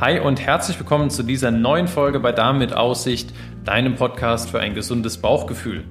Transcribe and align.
Hi 0.00 0.20
und 0.20 0.40
herzlich 0.40 0.78
willkommen 0.78 1.10
zu 1.10 1.24
dieser 1.24 1.50
neuen 1.50 1.88
Folge 1.88 2.20
bei 2.20 2.30
Darm 2.30 2.58
mit 2.60 2.72
Aussicht, 2.72 3.32
deinem 3.64 3.96
Podcast 3.96 4.48
für 4.48 4.60
ein 4.60 4.76
gesundes 4.76 5.18
Bauchgefühl. 5.18 5.82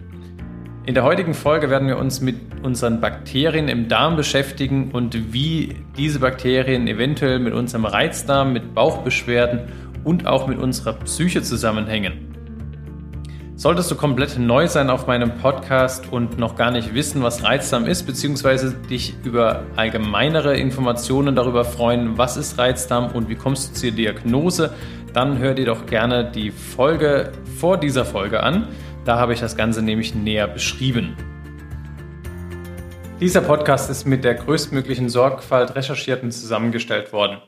In 0.85 0.93
der 0.93 1.03
heutigen 1.03 1.33
Folge 1.33 1.69
werden 1.69 1.89
wir 1.89 1.97
uns 1.97 2.21
mit 2.21 2.37
unseren 2.63 3.01
Bakterien 3.01 3.67
im 3.67 3.89
Darm 3.89 4.15
beschäftigen 4.15 4.91
und 4.91 5.33
wie 5.33 5.75
diese 5.97 6.19
Bakterien 6.19 6.87
eventuell 6.87 7.39
mit 7.39 7.53
unserem 7.53 7.83
Reizdarm, 7.83 8.53
mit 8.53 8.73
Bauchbeschwerden 8.73 9.63
und 10.05 10.25
auch 10.25 10.47
mit 10.47 10.57
unserer 10.57 10.93
Psyche 10.93 11.41
zusammenhängen. 11.41 12.26
Solltest 13.59 13.89
du 13.89 13.95
komplett 13.95 14.37
neu 14.37 14.67
sein 14.67 14.91
auf 14.91 15.07
meinem 15.07 15.39
Podcast 15.39 16.11
und 16.11 16.37
noch 16.37 16.55
gar 16.55 16.69
nicht 16.69 16.93
wissen, 16.93 17.23
was 17.23 17.43
Reizdarm 17.43 17.87
ist, 17.87 18.03
beziehungsweise 18.03 18.71
dich 18.71 19.15
über 19.23 19.63
allgemeinere 19.75 20.55
Informationen 20.55 21.35
darüber 21.35 21.65
freuen, 21.65 22.19
was 22.19 22.37
ist 22.37 22.59
Reizdarm 22.59 23.15
und 23.15 23.29
wie 23.29 23.35
kommst 23.35 23.71
du 23.71 23.73
zur 23.73 23.91
Diagnose, 23.97 24.75
dann 25.11 25.39
hör 25.39 25.55
dir 25.55 25.65
doch 25.65 25.87
gerne 25.87 26.29
die 26.29 26.51
Folge 26.51 27.31
vor 27.59 27.79
dieser 27.79 28.05
Folge 28.05 28.43
an. 28.43 28.67
Da 29.05 29.17
habe 29.17 29.33
ich 29.33 29.39
das 29.39 29.57
Ganze 29.57 29.81
nämlich 29.81 30.13
näher 30.13 30.47
beschrieben. 30.47 31.17
Dieser 33.19 33.41
Podcast 33.41 33.89
ist 33.89 34.05
mit 34.05 34.23
der 34.23 34.35
größtmöglichen 34.35 35.09
Sorgfalt 35.09 35.75
recherchiert 35.75 36.21
und 36.21 36.31
zusammengestellt 36.31 37.11
worden. 37.11 37.39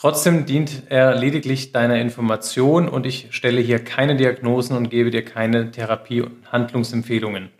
Trotzdem 0.00 0.46
dient 0.46 0.84
er 0.88 1.14
lediglich 1.14 1.72
deiner 1.72 2.00
Information 2.00 2.88
und 2.88 3.04
ich 3.04 3.28
stelle 3.32 3.60
hier 3.60 3.84
keine 3.84 4.16
Diagnosen 4.16 4.74
und 4.74 4.88
gebe 4.88 5.10
dir 5.10 5.22
keine 5.22 5.72
Therapie- 5.72 6.22
und 6.22 6.50
Handlungsempfehlungen. 6.50 7.50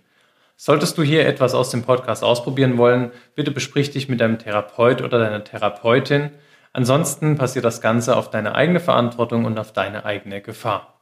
Solltest 0.56 0.96
du 0.96 1.02
hier 1.02 1.26
etwas 1.26 1.52
aus 1.52 1.68
dem 1.68 1.82
Podcast 1.82 2.24
ausprobieren 2.24 2.78
wollen, 2.78 3.12
bitte 3.34 3.50
besprich 3.50 3.90
dich 3.90 4.08
mit 4.08 4.22
deinem 4.22 4.38
Therapeut 4.38 5.02
oder 5.02 5.18
deiner 5.18 5.44
Therapeutin. 5.44 6.30
Ansonsten 6.72 7.36
passiert 7.36 7.66
das 7.66 7.82
Ganze 7.82 8.16
auf 8.16 8.30
deine 8.30 8.54
eigene 8.54 8.80
Verantwortung 8.80 9.44
und 9.44 9.58
auf 9.58 9.74
deine 9.74 10.06
eigene 10.06 10.40
Gefahr. 10.40 10.98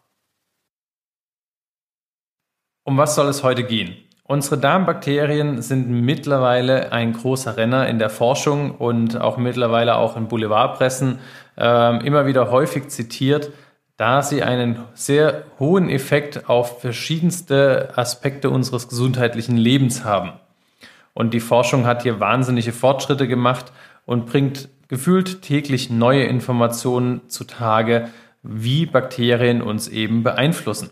Um 2.83 2.97
was 2.97 3.15
soll 3.15 3.29
es 3.29 3.45
heute 3.45 3.63
gehen? 3.63 4.08
Unsere 4.31 4.59
Darmbakterien 4.59 5.63
sind 5.63 5.89
mittlerweile 5.89 6.93
ein 6.93 7.15
großer 7.15 7.57
Renner 7.57 7.89
in 7.89 7.99
der 7.99 8.11
Forschung 8.11 8.73
und 8.73 9.19
auch 9.19 9.39
mittlerweile 9.39 9.97
auch 9.97 10.19
in 10.19 10.29
Boulevardpressen 10.29 11.19
äh, 11.57 12.07
immer 12.07 12.27
wieder 12.27 12.51
häufig 12.51 12.89
zitiert, 12.89 13.51
da 13.97 14.21
sie 14.21 14.43
einen 14.43 14.81
sehr 14.93 15.45
hohen 15.59 15.89
Effekt 15.89 16.47
auf 16.51 16.83
verschiedenste 16.83 17.95
Aspekte 17.97 18.51
unseres 18.51 18.91
gesundheitlichen 18.91 19.57
Lebens 19.57 20.05
haben. 20.05 20.33
Und 21.15 21.33
die 21.33 21.41
Forschung 21.41 21.87
hat 21.87 22.03
hier 22.03 22.21
wahnsinnige 22.21 22.73
Fortschritte 22.73 23.29
gemacht 23.29 23.73
und 24.05 24.27
bringt 24.27 24.69
gefühlt 24.89 25.41
täglich 25.41 25.89
neue 25.89 26.25
Informationen 26.25 27.23
zutage, 27.29 28.11
wie 28.43 28.85
Bakterien 28.85 29.63
uns 29.63 29.89
eben 29.89 30.23
beeinflussen. 30.23 30.91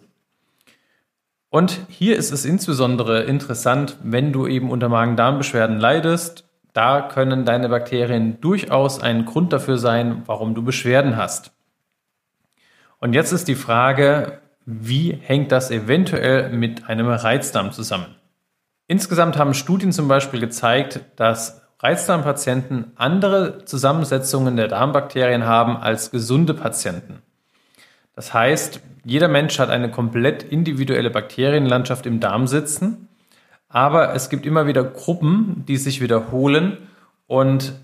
Und 1.57 1.87
hier 1.89 2.19
ist 2.19 2.33
es 2.33 2.45
insbesondere 2.45 3.23
interessant, 3.23 3.97
wenn 4.03 4.31
du 4.31 4.47
eben 4.47 4.71
unter 4.71 4.91
Magen-Darm-Beschwerden 4.91 5.81
leidest. 5.81 6.45
Da 6.75 7.01
können 7.01 7.47
deine 7.47 7.71
Bakterien 7.71 8.43
durchaus 8.43 9.01
ein 9.01 9.25
Grund 9.25 9.55
dafür 9.55 9.79
sein, 9.79 10.23
warum 10.27 10.55
du 10.55 10.63
Beschwerden 10.63 11.17
hast. 11.17 11.53
Und 12.99 13.15
jetzt 13.15 13.33
ist 13.33 13.49
die 13.49 13.55
Frage, 13.55 14.43
wie 14.67 15.13
hängt 15.13 15.51
das 15.51 15.71
eventuell 15.71 16.51
mit 16.51 16.91
einem 16.91 17.09
Reizdarm 17.09 17.73
zusammen? 17.73 18.17
Insgesamt 18.87 19.39
haben 19.39 19.55
Studien 19.55 19.93
zum 19.93 20.09
Beispiel 20.09 20.41
gezeigt, 20.41 21.01
dass 21.17 21.63
Reizdarmpatienten 21.79 22.93
andere 22.97 23.65
Zusammensetzungen 23.65 24.57
der 24.59 24.69
Darmbakterien 24.69 25.47
haben 25.47 25.79
als 25.79 26.11
gesunde 26.11 26.53
Patienten. 26.53 27.23
Das 28.17 28.35
heißt, 28.35 28.81
jeder 29.05 29.29
Mensch 29.29 29.59
hat 29.61 29.71
eine 29.71 29.91
komplett 29.91 30.43
individuelle 30.43 31.11
Bakterienlandschaft 31.11 32.07
im 32.07 32.19
Darm 32.19 32.49
sitzen, 32.49 33.09
aber 33.69 34.15
es 34.15 34.31
gibt 34.31 34.47
immer 34.47 34.67
wieder 34.67 34.83
Gruppen, 34.83 35.65
die 35.69 35.77
sich 35.77 36.01
wiederholen 36.01 36.79
und 37.27 37.75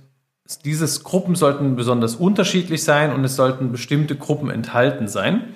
diese 0.65 0.87
Gruppen 1.03 1.35
sollten 1.35 1.77
besonders 1.77 2.17
unterschiedlich 2.17 2.83
sein 2.83 3.13
und 3.13 3.25
es 3.25 3.37
sollten 3.37 3.71
bestimmte 3.71 4.17
Gruppen 4.17 4.51
enthalten 4.51 5.07
sein. 5.07 5.55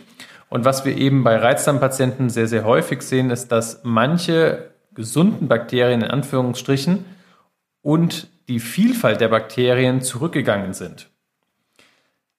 Und 0.49 0.65
was 0.65 0.85
wir 0.85 0.97
eben 0.97 1.25
bei 1.25 1.37
Reizdarmpatienten 1.37 2.31
sehr, 2.31 2.47
sehr 2.47 2.65
häufig 2.65 3.03
sehen, 3.03 3.31
ist, 3.31 3.51
dass 3.51 3.81
manche 3.83 4.71
gesunden 4.95 5.49
Bakterien 5.49 6.03
in 6.03 6.11
Anführungsstrichen 6.11 7.05
und 7.83 8.29
die 8.49 8.61
Vielfalt 8.61 9.21
der 9.21 9.29
Bakterien 9.29 10.03
zurückgegangen 10.03 10.73
sind. 10.73 11.11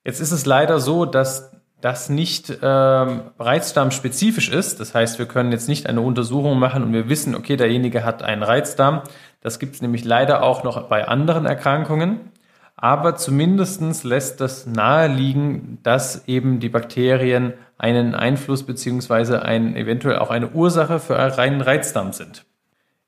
Jetzt 0.03 0.22
ist 0.22 0.31
es 0.31 0.46
leider 0.46 0.80
so, 0.80 1.06
dass 1.06 1.52
das 1.82 2.10
nicht 2.10 2.58
ähm, 2.62 3.22
Reizdarm-spezifisch 3.38 4.50
ist. 4.50 4.80
Das 4.80 4.96
heißt, 4.96 5.20
wir 5.20 5.28
können 5.28 5.52
jetzt 5.52 5.68
nicht 5.68 5.88
eine 5.88 6.02
Untersuchung 6.02 6.58
machen 6.58 6.84
und 6.84 6.92
wir 6.94 7.08
wissen, 7.10 7.36
okay, 7.36 7.56
derjenige 7.56 8.04
hat 8.04 8.24
einen 8.24 8.44
Reizdarm. 8.44 9.04
Das 9.42 9.60
gibt 9.60 9.76
es 9.76 9.82
nämlich 9.82 10.04
leider 10.04 10.42
auch 10.42 10.64
noch 10.64 10.90
bei 10.90 11.08
anderen 11.08 11.46
Erkrankungen. 11.46 12.32
Aber 12.76 13.16
zumindestens 13.16 14.04
lässt 14.04 14.40
das 14.40 14.68
naheliegen, 14.68 15.80
dass 15.84 16.28
eben 16.28 16.60
die 16.60 16.70
Bakterien 16.70 17.54
einen 17.78 18.16
Einfluss 18.16 18.64
beziehungsweise 18.64 19.44
ein, 19.44 19.76
eventuell 19.76 20.20
auch 20.20 20.30
eine 20.30 20.50
Ursache 20.50 21.00
für 21.00 21.18
einen 21.18 21.32
reinen 21.32 21.62
Reizdarm 21.62 22.14
sind. 22.14 22.46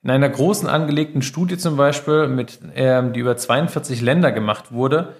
In 0.02 0.12
einer 0.12 0.30
großen 0.30 0.70
angelegten 0.70 1.22
Studie 1.22 1.58
zum 1.58 1.76
Beispiel, 1.76 2.28
mit, 2.28 2.60
ähm, 2.76 3.14
die 3.14 3.20
über 3.20 3.36
42 3.36 4.02
Länder 4.02 4.32
gemacht 4.32 4.72
wurde, 4.72 5.14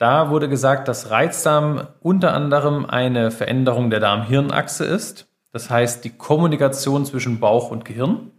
da 0.00 0.30
wurde 0.30 0.48
gesagt, 0.48 0.88
dass 0.88 1.10
Reizdarm 1.10 1.86
unter 2.00 2.32
anderem 2.32 2.86
eine 2.86 3.30
Veränderung 3.30 3.90
der 3.90 4.00
Darm-Hirn-Achse 4.00 4.86
ist. 4.86 5.26
Das 5.52 5.68
heißt, 5.68 6.04
die 6.04 6.10
Kommunikation 6.10 7.04
zwischen 7.04 7.38
Bauch 7.38 7.70
und 7.70 7.84
Gehirn. 7.84 8.30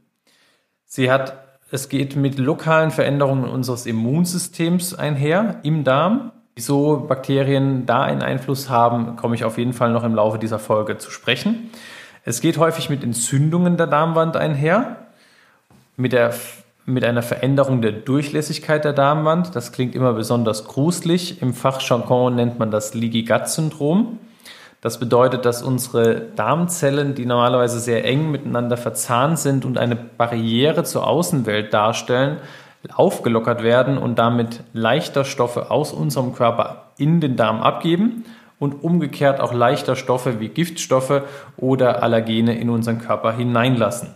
Sie 0.86 1.12
hat, 1.12 1.36
es 1.70 1.88
geht 1.88 2.16
mit 2.16 2.40
lokalen 2.40 2.90
Veränderungen 2.90 3.44
unseres 3.44 3.86
Immunsystems 3.86 4.96
einher 4.96 5.60
im 5.62 5.84
Darm. 5.84 6.32
Wieso 6.56 7.06
Bakterien 7.08 7.86
da 7.86 8.02
einen 8.02 8.24
Einfluss 8.24 8.72
haben, 8.72 9.16
komme 9.16 9.36
ich 9.36 9.44
auf 9.44 9.60
jeden 9.60 9.74
Fall 9.74 9.92
noch 9.92 10.04
im 10.04 10.16
Laufe 10.16 10.40
dieser 10.40 10.58
Folge 10.58 10.98
zu 10.98 11.12
sprechen. 11.12 11.70
Es 12.26 12.42
geht 12.42 12.58
häufig 12.58 12.90
mit 12.90 13.04
Entzündungen 13.04 13.78
der 13.78 13.86
Darmwand 13.86 14.36
einher, 14.36 14.96
mit 15.96 16.12
der 16.12 16.34
mit 16.86 17.06
einer 17.06 17.22
Veränderung 17.22 17.82
der 17.82 17.92
Durchlässigkeit 17.92 18.84
der 18.84 18.94
Darmwand. 18.94 19.56
Das 19.56 19.72
klingt 19.72 19.96
immer 19.96 20.14
besonders 20.14 20.66
gruselig. 20.66 21.42
Im 21.42 21.54
Fachjargon 21.54 22.36
nennt 22.36 22.60
man 22.60 22.72
das 22.72 22.94
Leaky 22.94 23.24
Gut 23.24 23.48
Syndrom. 23.48 24.20
Das 24.82 25.00
bedeutet, 25.00 25.46
dass 25.46 25.62
unsere 25.62 26.22
Darmzellen, 26.36 27.14
die 27.14 27.28
normalerweise 27.28 27.80
sehr 27.80 28.04
eng 28.04 28.32
miteinander 28.32 28.78
verzahnt 28.78 29.38
sind 29.38 29.64
und 29.64 29.78
eine 29.78 29.96
Barriere 29.96 30.84
zur 30.84 31.06
Außenwelt 31.06 31.72
darstellen, 31.72 32.38
aufgelockert 32.92 33.62
werden 33.62 34.00
und 34.00 34.18
damit 34.18 34.64
leichter 34.74 35.24
Stoffe 35.24 35.70
aus 35.70 35.94
unserem 35.94 36.34
Körper 36.34 36.88
in 36.98 37.22
den 37.22 37.36
Darm 37.36 37.62
abgeben 37.62 38.26
und 38.58 38.84
umgekehrt 38.84 39.40
auch 39.40 39.54
leichter 39.54 39.96
Stoffe 39.96 40.40
wie 40.40 40.50
Giftstoffe 40.50 41.22
oder 41.58 42.02
Allergene 42.02 42.58
in 42.58 42.72
unseren 42.72 43.00
Körper 43.00 43.34
hineinlassen. 43.34 44.16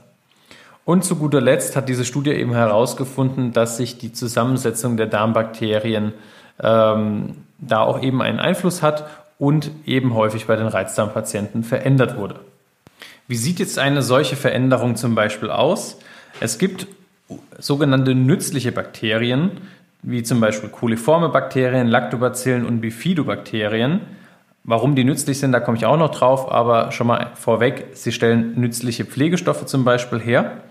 Und 0.85 1.03
zu 1.03 1.15
guter 1.15 1.41
Letzt 1.41 1.75
hat 1.75 1.89
diese 1.89 2.05
Studie 2.05 2.29
eben 2.29 2.53
herausgefunden, 2.53 3.51
dass 3.51 3.77
sich 3.77 3.97
die 3.97 4.13
Zusammensetzung 4.13 4.97
der 4.97 5.07
Darmbakterien 5.07 6.13
ähm, 6.61 7.37
da 7.57 7.81
auch 7.81 8.01
eben 8.01 8.21
einen 8.21 8.39
Einfluss 8.39 8.83
hat 8.83 9.07
und 9.39 9.71
eben 9.85 10.13
häufig 10.13 10.45
bei 10.45 10.55
den 10.55 10.67
Reizdarmpatienten 10.67 11.63
verändert 11.63 12.17
wurde. 12.17 12.39
Wie 13.27 13.35
sieht 13.35 13.57
jetzt 13.57 13.79
eine 13.79 14.03
solche 14.03 14.35
Veränderung 14.35 14.95
zum 14.95 15.15
Beispiel 15.15 15.49
aus? 15.49 15.97
Es 16.39 16.59
gibt 16.59 16.85
sogenannte 17.57 18.13
nützliche 18.13 18.71
Bakterien, 18.71 19.51
wie 20.03 20.21
zum 20.21 20.39
Beispiel 20.39 20.69
coliforme 20.69 21.29
Bakterien, 21.29 21.87
Lactobacillen 21.87 22.63
und 22.63 22.81
Bifidobakterien. 22.81 24.01
Warum 24.63 24.95
die 24.95 25.03
nützlich 25.03 25.39
sind, 25.39 25.51
da 25.51 25.59
komme 25.59 25.77
ich 25.77 25.87
auch 25.87 25.97
noch 25.97 26.11
drauf, 26.11 26.51
aber 26.51 26.91
schon 26.91 27.07
mal 27.07 27.31
vorweg, 27.33 27.87
sie 27.93 28.11
stellen 28.11 28.59
nützliche 28.59 29.05
Pflegestoffe 29.05 29.65
zum 29.65 29.83
Beispiel 29.83 30.19
her. 30.19 30.61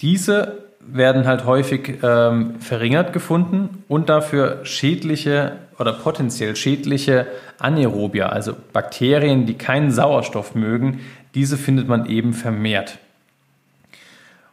Diese 0.00 0.64
werden 0.80 1.26
halt 1.26 1.44
häufig 1.44 1.98
ähm, 2.02 2.60
verringert 2.60 3.12
gefunden 3.12 3.84
und 3.88 4.08
dafür 4.08 4.64
schädliche 4.64 5.56
oder 5.78 5.92
potenziell 5.92 6.56
schädliche 6.56 7.26
Anaerobia, 7.58 8.28
also 8.28 8.54
Bakterien, 8.72 9.46
die 9.46 9.54
keinen 9.54 9.90
Sauerstoff 9.90 10.54
mögen, 10.54 11.00
diese 11.34 11.56
findet 11.56 11.88
man 11.88 12.06
eben 12.06 12.32
vermehrt. 12.32 12.98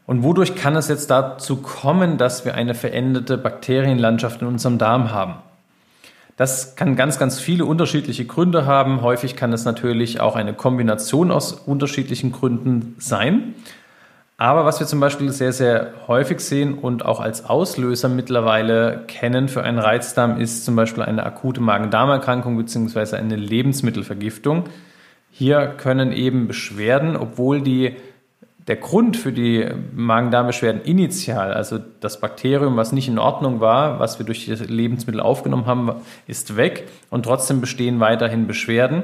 Und 0.07 0.23
wodurch 0.23 0.55
kann 0.55 0.75
es 0.75 0.87
jetzt 0.87 1.11
dazu 1.11 1.57
kommen, 1.57 2.17
dass 2.17 2.43
wir 2.43 2.55
eine 2.55 2.73
veränderte 2.73 3.37
Bakterienlandschaft 3.37 4.41
in 4.41 4.47
unserem 4.47 4.77
Darm 4.77 5.11
haben? 5.11 5.35
Das 6.37 6.75
kann 6.75 6.95
ganz, 6.95 7.19
ganz 7.19 7.39
viele 7.39 7.65
unterschiedliche 7.65 8.25
Gründe 8.25 8.65
haben. 8.65 9.01
Häufig 9.01 9.35
kann 9.35 9.53
es 9.53 9.63
natürlich 9.63 10.19
auch 10.19 10.35
eine 10.35 10.53
Kombination 10.53 11.29
aus 11.29 11.53
unterschiedlichen 11.53 12.31
Gründen 12.31 12.95
sein. 12.97 13.53
Aber 14.41 14.65
was 14.65 14.79
wir 14.79 14.87
zum 14.87 14.99
Beispiel 14.99 15.31
sehr, 15.31 15.53
sehr 15.53 15.93
häufig 16.07 16.39
sehen 16.39 16.73
und 16.73 17.05
auch 17.05 17.19
als 17.19 17.45
Auslöser 17.45 18.09
mittlerweile 18.09 19.03
kennen 19.05 19.49
für 19.49 19.61
einen 19.61 19.77
Reizdarm, 19.77 20.41
ist 20.41 20.65
zum 20.65 20.75
Beispiel 20.75 21.03
eine 21.03 21.23
akute 21.23 21.61
Magen-Darm-Erkrankung 21.61 22.57
bzw. 22.57 23.17
eine 23.17 23.35
Lebensmittelvergiftung. 23.35 24.63
Hier 25.29 25.67
können 25.67 26.11
eben 26.11 26.47
Beschwerden, 26.47 27.17
obwohl 27.17 27.61
die, 27.61 27.97
der 28.65 28.77
Grund 28.77 29.15
für 29.15 29.31
die 29.31 29.67
Magen-Darm-Beschwerden 29.93 30.81
initial, 30.81 31.53
also 31.53 31.77
das 31.99 32.19
Bakterium, 32.19 32.77
was 32.77 32.93
nicht 32.93 33.09
in 33.09 33.19
Ordnung 33.19 33.59
war, 33.59 33.99
was 33.99 34.17
wir 34.17 34.25
durch 34.25 34.45
die 34.45 34.53
Lebensmittel 34.55 35.21
aufgenommen 35.21 35.67
haben, 35.67 35.91
ist 36.25 36.57
weg 36.57 36.87
und 37.11 37.25
trotzdem 37.25 37.61
bestehen 37.61 37.99
weiterhin 37.99 38.47
Beschwerden. 38.47 39.03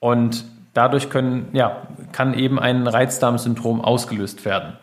Und 0.00 0.44
Dadurch 0.76 1.08
können, 1.08 1.48
ja, 1.54 1.86
kann 2.12 2.34
eben 2.34 2.58
ein 2.58 2.86
Reizdarmsyndrom 2.86 3.80
ausgelöst 3.80 4.44
werden. 4.44 4.74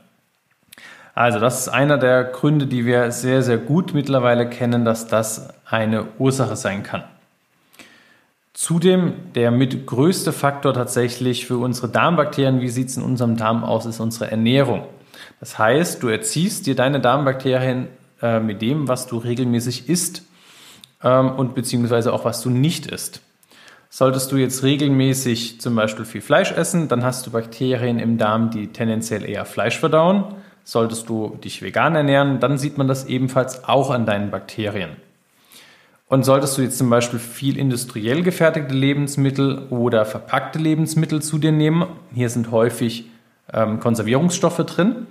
Also 1.14 1.40
das 1.40 1.60
ist 1.60 1.68
einer 1.68 2.00
der 2.00 2.24
Gründe, 2.24 2.66
die 2.66 2.88
wir 2.88 3.12
sehr, 3.12 3.44
sehr 3.44 3.60
gut 3.60 3.94
mittlerweile 3.94 4.50
kennen, 4.50 4.86
dass 4.86 5.06
das 5.06 5.50
eine 5.68 6.06
Ursache 6.18 6.56
sein 6.56 6.82
kann. 6.82 7.04
Zudem 8.54 9.14
der 9.36 9.52
mit 9.52 9.86
größte 9.86 10.34
Faktor 10.34 10.74
tatsächlich 10.74 11.46
für 11.46 11.58
unsere 11.58 11.90
Darmbakterien, 11.90 12.60
wie 12.60 12.70
sieht 12.70 12.90
es 12.90 12.98
in 12.98 13.04
unserem 13.04 13.38
Darm 13.38 13.64
aus, 13.64 13.86
ist 13.86 14.00
unsere 14.00 14.32
Ernährung. 14.32 14.88
Das 15.40 15.60
heißt, 15.60 16.02
du 16.02 16.08
erziehst 16.08 16.66
dir 16.66 16.76
deine 16.76 17.02
Darmbakterien 17.02 17.88
äh, 18.20 18.40
mit 18.40 18.64
dem, 18.64 18.88
was 18.88 19.06
du 19.06 19.20
regelmäßig 19.20 19.90
isst 19.90 20.24
ähm, 21.04 21.30
und 21.34 21.54
beziehungsweise 21.54 22.14
auch 22.14 22.26
was 22.26 22.42
du 22.42 22.50
nicht 22.50 22.88
isst. 22.88 23.22
Solltest 23.96 24.32
du 24.32 24.38
jetzt 24.38 24.64
regelmäßig 24.64 25.62
zum 25.62 25.76
Beispiel 25.76 26.04
viel 26.04 26.22
Fleisch 26.22 26.52
essen, 26.52 26.88
dann 26.88 27.04
hast 27.04 27.28
du 27.28 27.32
Bakterien 27.32 28.00
im 28.00 28.18
Darm, 28.18 28.50
die 28.50 28.70
tendenziell 28.70 29.24
eher 29.24 29.46
Fleisch 29.46 29.78
verdauen. 29.78 30.34
Solltest 30.64 31.10
du 31.10 31.38
dich 31.44 31.62
vegan 31.62 31.94
ernähren, 31.94 32.40
dann 32.40 32.58
sieht 32.58 32.80
man 32.80 32.88
das 32.88 33.06
ebenfalls 33.06 33.66
auch 33.66 33.92
an 33.92 34.08
deinen 34.08 34.32
Bakterien. 34.32 34.96
Und 36.08 36.26
solltest 36.26 36.58
du 36.58 36.64
jetzt 36.64 36.80
zum 36.80 36.90
Beispiel 36.90 37.20
viel 37.20 37.56
industriell 37.56 38.24
gefertigte 38.24 38.74
Lebensmittel 38.74 39.68
oder 39.70 40.06
verpackte 40.06 40.58
Lebensmittel 40.58 41.22
zu 41.22 41.38
dir 41.38 41.52
nehmen, 41.52 41.86
hier 42.16 42.32
sind 42.32 42.50
häufig 42.50 43.12
ähm, 43.54 43.80
Konservierungsstoffe 43.80 44.66
drin, 44.66 45.06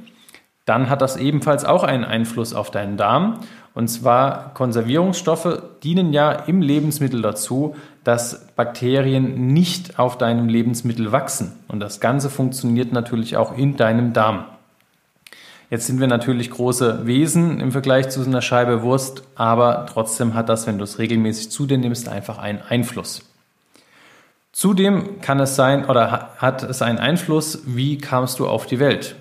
dann 0.64 0.88
hat 0.88 1.02
das 1.02 1.16
ebenfalls 1.16 1.64
auch 1.64 1.82
einen 1.82 2.04
Einfluss 2.04 2.54
auf 2.54 2.70
deinen 2.70 2.96
Darm. 2.96 3.40
Und 3.74 3.88
zwar 3.88 4.52
Konservierungsstoffe 4.54 5.62
dienen 5.82 6.12
ja 6.12 6.30
im 6.30 6.60
Lebensmittel 6.60 7.22
dazu, 7.22 7.74
dass 8.04 8.46
Bakterien 8.54 9.48
nicht 9.48 9.98
auf 9.98 10.18
deinem 10.18 10.48
Lebensmittel 10.48 11.10
wachsen. 11.10 11.52
Und 11.68 11.80
das 11.80 12.00
Ganze 12.00 12.30
funktioniert 12.30 12.92
natürlich 12.92 13.36
auch 13.36 13.56
in 13.56 13.76
deinem 13.76 14.12
Darm. 14.12 14.44
Jetzt 15.70 15.86
sind 15.86 16.00
wir 16.00 16.06
natürlich 16.06 16.50
große 16.50 17.06
Wesen 17.06 17.58
im 17.58 17.72
Vergleich 17.72 18.10
zu 18.10 18.22
einer 18.22 18.42
Scheibe 18.42 18.82
Wurst, 18.82 19.22
aber 19.36 19.86
trotzdem 19.90 20.34
hat 20.34 20.50
das, 20.50 20.66
wenn 20.66 20.76
du 20.76 20.84
es 20.84 20.98
regelmäßig 20.98 21.50
zu 21.50 21.64
dir 21.64 21.78
nimmst, 21.78 22.10
einfach 22.10 22.36
einen 22.36 22.60
Einfluss. 22.60 23.22
Zudem 24.52 25.22
kann 25.22 25.40
es 25.40 25.56
sein 25.56 25.86
oder 25.86 26.34
hat 26.36 26.62
es 26.62 26.82
einen 26.82 26.98
Einfluss, 26.98 27.62
wie 27.64 27.96
kamst 27.96 28.38
du 28.38 28.46
auf 28.46 28.66
die 28.66 28.80
Welt? 28.80 29.16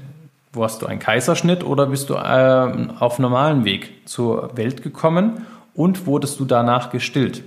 Wo 0.54 0.66
hast 0.66 0.82
du 0.82 0.86
einen 0.86 1.00
Kaiserschnitt 1.00 1.64
oder 1.64 1.86
bist 1.86 2.10
du 2.10 2.16
äh, 2.16 2.88
auf 3.00 3.20
normalem 3.20 3.64
Weg 3.64 4.06
zur 4.06 4.58
Welt 4.58 4.84
gekommen 4.84 5.46
und 5.74 6.06
wurdest 6.06 6.42
du 6.42 6.46
danach 6.46 6.90
gestillt? 6.90 7.44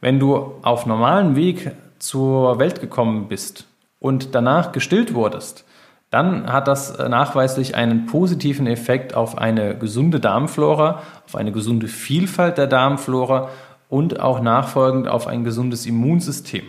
Wenn 0.00 0.18
du 0.18 0.54
auf 0.62 0.86
normalem 0.86 1.36
Weg 1.36 1.72
zur 1.98 2.58
Welt 2.58 2.80
gekommen 2.80 3.28
bist 3.28 3.66
und 4.00 4.34
danach 4.34 4.72
gestillt 4.72 5.12
wurdest, 5.12 5.66
dann 6.10 6.50
hat 6.50 6.66
das 6.66 6.96
nachweislich 6.96 7.74
einen 7.74 8.06
positiven 8.06 8.66
Effekt 8.66 9.14
auf 9.14 9.36
eine 9.36 9.76
gesunde 9.76 10.18
Darmflora, 10.18 11.02
auf 11.26 11.34
eine 11.34 11.52
gesunde 11.52 11.88
Vielfalt 11.88 12.56
der 12.56 12.68
Darmflora 12.68 13.50
und 13.90 14.20
auch 14.20 14.40
nachfolgend 14.40 15.08
auf 15.08 15.26
ein 15.26 15.44
gesundes 15.44 15.84
Immunsystem. 15.84 16.64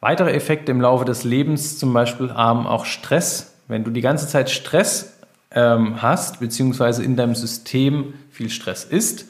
Weitere 0.00 0.32
Effekte 0.32 0.72
im 0.72 0.80
Laufe 0.80 1.06
des 1.06 1.24
Lebens, 1.24 1.78
zum 1.78 1.92
Beispiel 1.94 2.34
haben 2.34 2.66
auch 2.66 2.84
Stress, 2.84 3.57
wenn 3.68 3.84
du 3.84 3.90
die 3.90 4.00
ganze 4.00 4.26
Zeit 4.26 4.50
Stress 4.50 5.14
ähm, 5.50 6.02
hast, 6.02 6.40
beziehungsweise 6.40 7.04
in 7.04 7.16
deinem 7.16 7.34
System 7.34 8.14
viel 8.30 8.50
Stress 8.50 8.84
ist, 8.84 9.26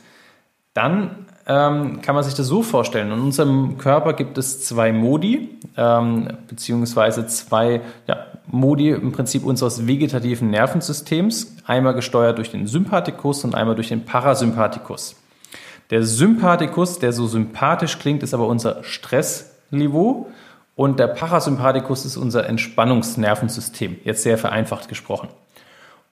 dann 0.74 1.26
ähm, 1.46 2.02
kann 2.02 2.14
man 2.14 2.24
sich 2.24 2.34
das 2.34 2.46
so 2.46 2.62
vorstellen. 2.62 3.10
In 3.10 3.20
unserem 3.20 3.78
Körper 3.78 4.12
gibt 4.12 4.38
es 4.38 4.64
zwei 4.64 4.92
Modi, 4.92 5.58
ähm, 5.76 6.28
beziehungsweise 6.46 7.26
zwei 7.26 7.80
ja, 8.06 8.26
Modi 8.46 8.90
im 8.90 9.12
Prinzip 9.12 9.44
unseres 9.44 9.86
vegetativen 9.86 10.50
Nervensystems, 10.50 11.56
einmal 11.66 11.94
gesteuert 11.94 12.38
durch 12.38 12.50
den 12.50 12.66
Sympathikus 12.66 13.44
und 13.44 13.54
einmal 13.54 13.74
durch 13.74 13.88
den 13.88 14.04
Parasympathikus. 14.04 15.16
Der 15.90 16.02
Sympathikus, 16.02 16.98
der 16.98 17.12
so 17.12 17.26
sympathisch 17.26 17.98
klingt, 17.98 18.22
ist 18.22 18.34
aber 18.34 18.46
unser 18.46 18.84
Stressniveau 18.84 20.26
und 20.78 21.00
der 21.00 21.08
Parasympathikus 21.08 22.04
ist 22.04 22.16
unser 22.16 22.48
Entspannungsnervensystem, 22.48 23.96
jetzt 24.04 24.22
sehr 24.22 24.38
vereinfacht 24.38 24.88
gesprochen. 24.88 25.28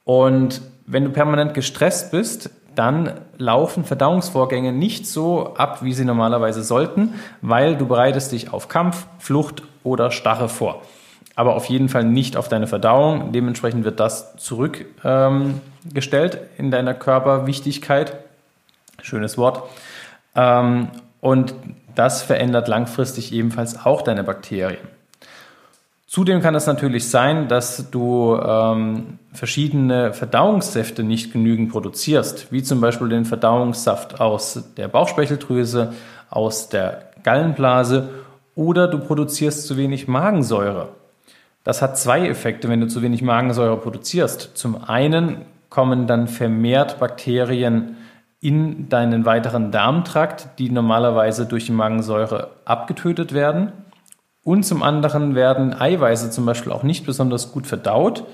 Und 0.03 0.61
wenn 0.87 1.05
du 1.05 1.11
permanent 1.11 1.55
gestresst 1.55 2.11
bist, 2.11 2.51
dann 2.75 3.13
laufen 3.39 3.85
Verdauungsvorgänge 3.85 4.73
nicht 4.73 5.07
so 5.07 5.55
ab, 5.55 5.85
wie 5.85 5.93
sie 5.93 6.05
normalerweise 6.05 6.65
sollten, 6.65 7.15
weil 7.43 7.77
du 7.77 7.87
bereitest 7.87 8.33
dich 8.33 8.53
auf 8.53 8.67
Kampf, 8.67 9.07
Flucht 9.21 9.63
oder 9.85 10.11
Starre 10.11 10.49
vor. 10.49 10.83
Aber 11.37 11.55
auf 11.55 11.67
jeden 11.67 11.89
Fall 11.89 12.03
nicht 12.03 12.37
auf 12.37 12.49
deine 12.49 12.67
Verdauung. 12.67 13.31
Dementsprechend 13.31 13.85
wird 13.85 14.01
das 14.01 14.37
zurückgestellt 14.37 16.35
ähm, 16.35 16.41
in 16.59 16.73
deiner 16.73 16.95
Körperwichtigkeit. 16.95 18.17
Schönes 19.01 19.39
Wort. 19.39 19.63
Ähm, 20.35 20.89
und 21.21 21.55
das 21.97 22.23
verändert 22.23 22.69
langfristig 22.69 23.33
ebenfalls 23.33 23.85
auch 23.85 24.03
deine 24.03 24.23
Bakterien. 24.23 24.87
Zudem 26.07 26.41
kann 26.41 26.55
es 26.55 26.67
natürlich 26.67 27.11
sein, 27.11 27.49
dass 27.49 27.91
du 27.91 28.37
ähm, 28.37 29.19
verschiedene 29.33 30.13
Verdauungssäfte 30.13 31.03
nicht 31.03 31.33
genügend 31.33 31.73
produzierst, 31.73 32.53
wie 32.53 32.63
zum 32.63 32.81
Beispiel 32.81 33.09
den 33.09 33.25
Verdauungssaft 33.25 34.21
aus 34.21 34.63
der 34.77 34.87
Bauchspeicheldrüse, 34.87 35.95
aus 36.31 36.69
der 36.69 37.11
Gallenblase 37.25 38.09
oder 38.55 38.87
du 38.87 39.01
produzierst 39.01 39.67
zu 39.67 39.77
wenig 39.77 40.07
Magensäure. 40.07 40.91
Das 41.65 41.83
hat 41.83 41.99
zwei 41.99 42.29
Effekte, 42.29 42.69
wenn 42.69 42.81
du 42.81 42.87
zu 42.87 43.03
wenig 43.03 43.23
Magensäure 43.23 43.77
produzierst. 43.77 44.53
Zum 44.55 44.85
einen 44.85 45.39
kommen 45.71 46.07
dann 46.07 46.29
vermehrt 46.29 47.01
Bakterien 47.01 47.96
in 48.41 48.89
deinen 48.89 49.25
weiteren 49.25 49.71
Darmtrakt, 49.71 50.49
die 50.59 50.71
normalerweise 50.71 51.47
durch 51.47 51.67
die 51.67 51.73
Magensäure 51.73 52.51
abgetötet 52.65 53.33
werden. 53.33 53.73
Und 54.45 54.65
zum 54.65 54.83
anderen 54.83 55.35
werden 55.35 55.75
Eiweiße 55.75 56.31
zum 56.31 56.47
Beispiel 56.47 56.73
auch 56.73 56.83
nicht 56.83 57.07
besonders 57.07 57.53
gut 57.53 57.67
verdaut 57.67 58.25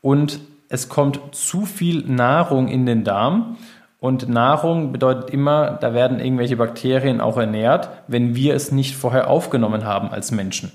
und 0.00 0.40
es 0.68 0.88
kommt 0.88 1.20
zu 1.32 1.66
viel 1.66 2.02
Nahrung 2.06 2.68
in 2.68 2.86
den 2.86 3.04
Darm. 3.04 3.58
Und 4.00 4.28
Nahrung 4.28 4.90
bedeutet 4.90 5.28
immer, 5.28 5.72
da 5.72 5.92
werden 5.92 6.18
irgendwelche 6.18 6.56
Bakterien 6.56 7.20
auch 7.20 7.36
ernährt, 7.36 7.90
wenn 8.08 8.34
wir 8.34 8.54
es 8.54 8.72
nicht 8.72 8.96
vorher 8.96 9.28
aufgenommen 9.28 9.84
haben 9.84 10.08
als 10.08 10.30
Menschen. 10.30 10.72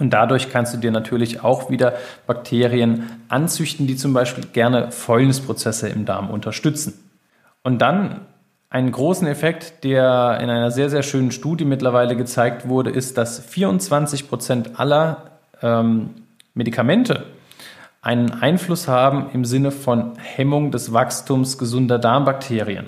Und 0.00 0.10
dadurch 0.10 0.50
kannst 0.50 0.74
du 0.74 0.78
dir 0.78 0.90
natürlich 0.90 1.44
auch 1.44 1.70
wieder 1.70 1.94
Bakterien 2.26 3.04
anzüchten, 3.28 3.86
die 3.86 3.94
zum 3.94 4.12
Beispiel 4.12 4.44
gerne 4.52 4.90
Fäulnisprozesse 4.90 5.88
im 5.88 6.04
Darm 6.04 6.28
unterstützen. 6.28 7.03
Und 7.64 7.78
dann 7.82 8.20
einen 8.70 8.92
großen 8.92 9.26
Effekt, 9.26 9.84
der 9.84 10.38
in 10.40 10.50
einer 10.50 10.70
sehr, 10.70 10.90
sehr 10.90 11.02
schönen 11.02 11.32
Studie 11.32 11.64
mittlerweile 11.64 12.14
gezeigt 12.14 12.68
wurde, 12.68 12.90
ist, 12.90 13.18
dass 13.18 13.40
24 13.40 14.28
Prozent 14.28 14.78
aller 14.78 15.30
ähm, 15.62 16.10
Medikamente 16.54 17.24
einen 18.02 18.30
Einfluss 18.32 18.86
haben 18.86 19.30
im 19.32 19.44
Sinne 19.44 19.70
von 19.70 20.12
Hemmung 20.18 20.70
des 20.70 20.92
Wachstums 20.92 21.56
gesunder 21.56 21.98
Darmbakterien. 21.98 22.86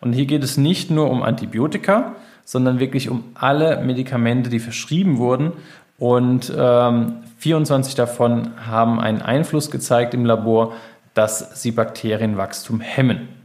Und 0.00 0.14
hier 0.14 0.26
geht 0.26 0.42
es 0.42 0.56
nicht 0.56 0.90
nur 0.90 1.10
um 1.10 1.22
Antibiotika, 1.22 2.14
sondern 2.44 2.78
wirklich 2.78 3.10
um 3.10 3.24
alle 3.34 3.82
Medikamente, 3.84 4.48
die 4.48 4.60
verschrieben 4.60 5.18
wurden. 5.18 5.52
Und 5.98 6.52
ähm, 6.56 7.16
24 7.38 7.94
davon 7.96 8.52
haben 8.66 8.98
einen 8.98 9.20
Einfluss 9.20 9.70
gezeigt 9.70 10.14
im 10.14 10.24
Labor, 10.24 10.72
dass 11.12 11.60
sie 11.60 11.72
Bakterienwachstum 11.72 12.80
hemmen. 12.80 13.35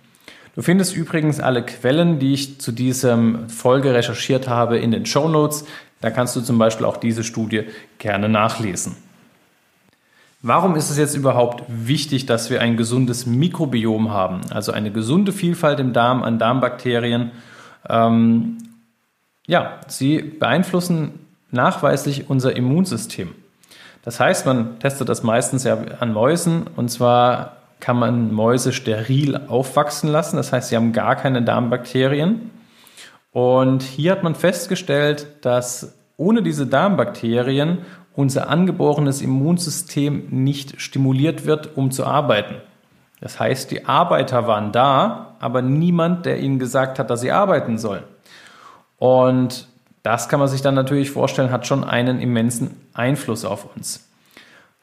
Du 0.56 0.62
findest 0.62 0.96
übrigens 0.96 1.40
alle 1.40 1.64
Quellen, 1.64 2.20
die 2.20 2.34
ich 2.34 2.60
zu 2.60 2.72
diesem 2.72 3.48
Folge 3.50 3.94
recherchiert 3.94 4.50
habe, 4.50 4.78
in 4.78 4.92
den 4.92 5.06
Show 5.06 5.30
Notes. 5.30 5.66
Da 6.02 6.10
kannst 6.10 6.36
du 6.36 6.42
zum 6.42 6.58
Beispiel 6.58 6.86
auch 6.86 6.98
diese 6.98 7.24
Studie 7.24 7.64
gerne 8.00 8.28
nachlesen. 8.28 8.96
Warum 10.42 10.76
ist 10.76 10.90
es 10.90 10.98
jetzt 10.98 11.16
überhaupt 11.16 11.64
wichtig, 11.68 12.26
dass 12.26 12.50
wir 12.50 12.62
ein 12.62 12.76
gesundes 12.76 13.28
Mikrobiom 13.28 14.10
haben, 14.10 14.42
also 14.50 14.72
eine 14.72 14.92
gesunde 14.92 15.32
Vielfalt 15.32 15.80
im 15.80 15.94
Darm 15.94 16.24
an 16.24 16.40
Darmbakterien? 16.40 17.32
Ähm, 17.88 18.58
ja, 19.46 19.80
sie 19.88 20.20
beeinflussen 20.20 21.28
nachweislich 21.52 22.30
unser 22.30 22.56
Immunsystem. 22.56 23.36
Das 24.04 24.20
heißt, 24.20 24.48
man 24.48 24.80
testet 24.80 25.10
das 25.10 25.22
meistens 25.22 25.64
ja 25.64 25.78
an 26.00 26.12
Mäusen 26.12 26.66
und 26.76 26.90
zwar 26.90 27.61
kann 27.82 27.98
man 27.98 28.32
Mäuse 28.34 28.72
steril 28.72 29.36
aufwachsen 29.48 30.10
lassen. 30.10 30.38
Das 30.38 30.54
heißt, 30.54 30.70
sie 30.70 30.78
haben 30.78 30.94
gar 30.94 31.18
keine 31.18 31.42
Darmbakterien. 31.42 32.52
Und 33.34 33.84
hier 33.84 34.14
hat 34.14 34.24
man 34.24 34.36
festgestellt, 34.36 35.28
dass 35.42 35.96
ohne 36.16 36.44
diese 36.44 36.68
Darmbakterien 36.68 37.80
unser 38.16 38.50
angeborenes 38.50 39.22
Immunsystem 39.22 40.28
nicht 40.30 40.80
stimuliert 40.82 41.46
wird, 41.46 41.76
um 41.76 41.92
zu 41.92 42.06
arbeiten. 42.06 42.56
Das 43.20 43.40
heißt, 43.40 43.72
die 43.72 43.86
Arbeiter 43.86 44.48
waren 44.48 44.72
da, 44.72 45.36
aber 45.40 45.62
niemand, 45.62 46.26
der 46.26 46.40
ihnen 46.40 46.60
gesagt 46.60 47.00
hat, 47.00 47.10
dass 47.10 47.22
sie 47.22 47.32
arbeiten 47.32 47.78
sollen. 47.78 48.04
Und 48.98 49.68
das 50.04 50.30
kann 50.30 50.40
man 50.40 50.50
sich 50.50 50.62
dann 50.62 50.76
natürlich 50.76 51.12
vorstellen, 51.12 51.52
hat 51.52 51.68
schon 51.68 51.84
einen 51.84 52.20
immensen 52.20 52.76
Einfluss 52.94 53.46
auf 53.46 53.76
uns. 53.76 54.11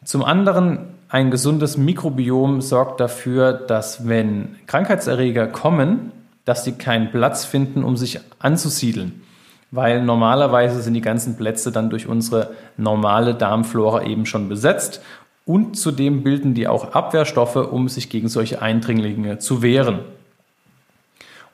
Zum 0.04 0.24
anderen, 0.24 0.78
ein 1.08 1.30
gesundes 1.30 1.76
Mikrobiom 1.76 2.60
sorgt 2.60 3.00
dafür, 3.00 3.52
dass 3.52 4.06
wenn 4.06 4.56
Krankheitserreger 4.66 5.46
kommen, 5.46 6.12
dass 6.44 6.64
sie 6.64 6.72
keinen 6.72 7.10
Platz 7.10 7.44
finden, 7.44 7.84
um 7.84 7.96
sich 7.96 8.20
anzusiedeln. 8.38 9.22
Weil 9.70 10.02
normalerweise 10.02 10.80
sind 10.80 10.94
die 10.94 11.02
ganzen 11.02 11.36
Plätze 11.36 11.72
dann 11.72 11.90
durch 11.90 12.06
unsere 12.06 12.52
normale 12.76 13.34
Darmflora 13.34 14.04
eben 14.04 14.24
schon 14.24 14.48
besetzt 14.48 15.02
und 15.48 15.78
zudem 15.78 16.22
bilden 16.22 16.52
die 16.52 16.68
auch 16.68 16.92
Abwehrstoffe, 16.92 17.56
um 17.56 17.88
sich 17.88 18.10
gegen 18.10 18.28
solche 18.28 18.60
Eindringlinge 18.60 19.38
zu 19.38 19.62
wehren. 19.62 20.00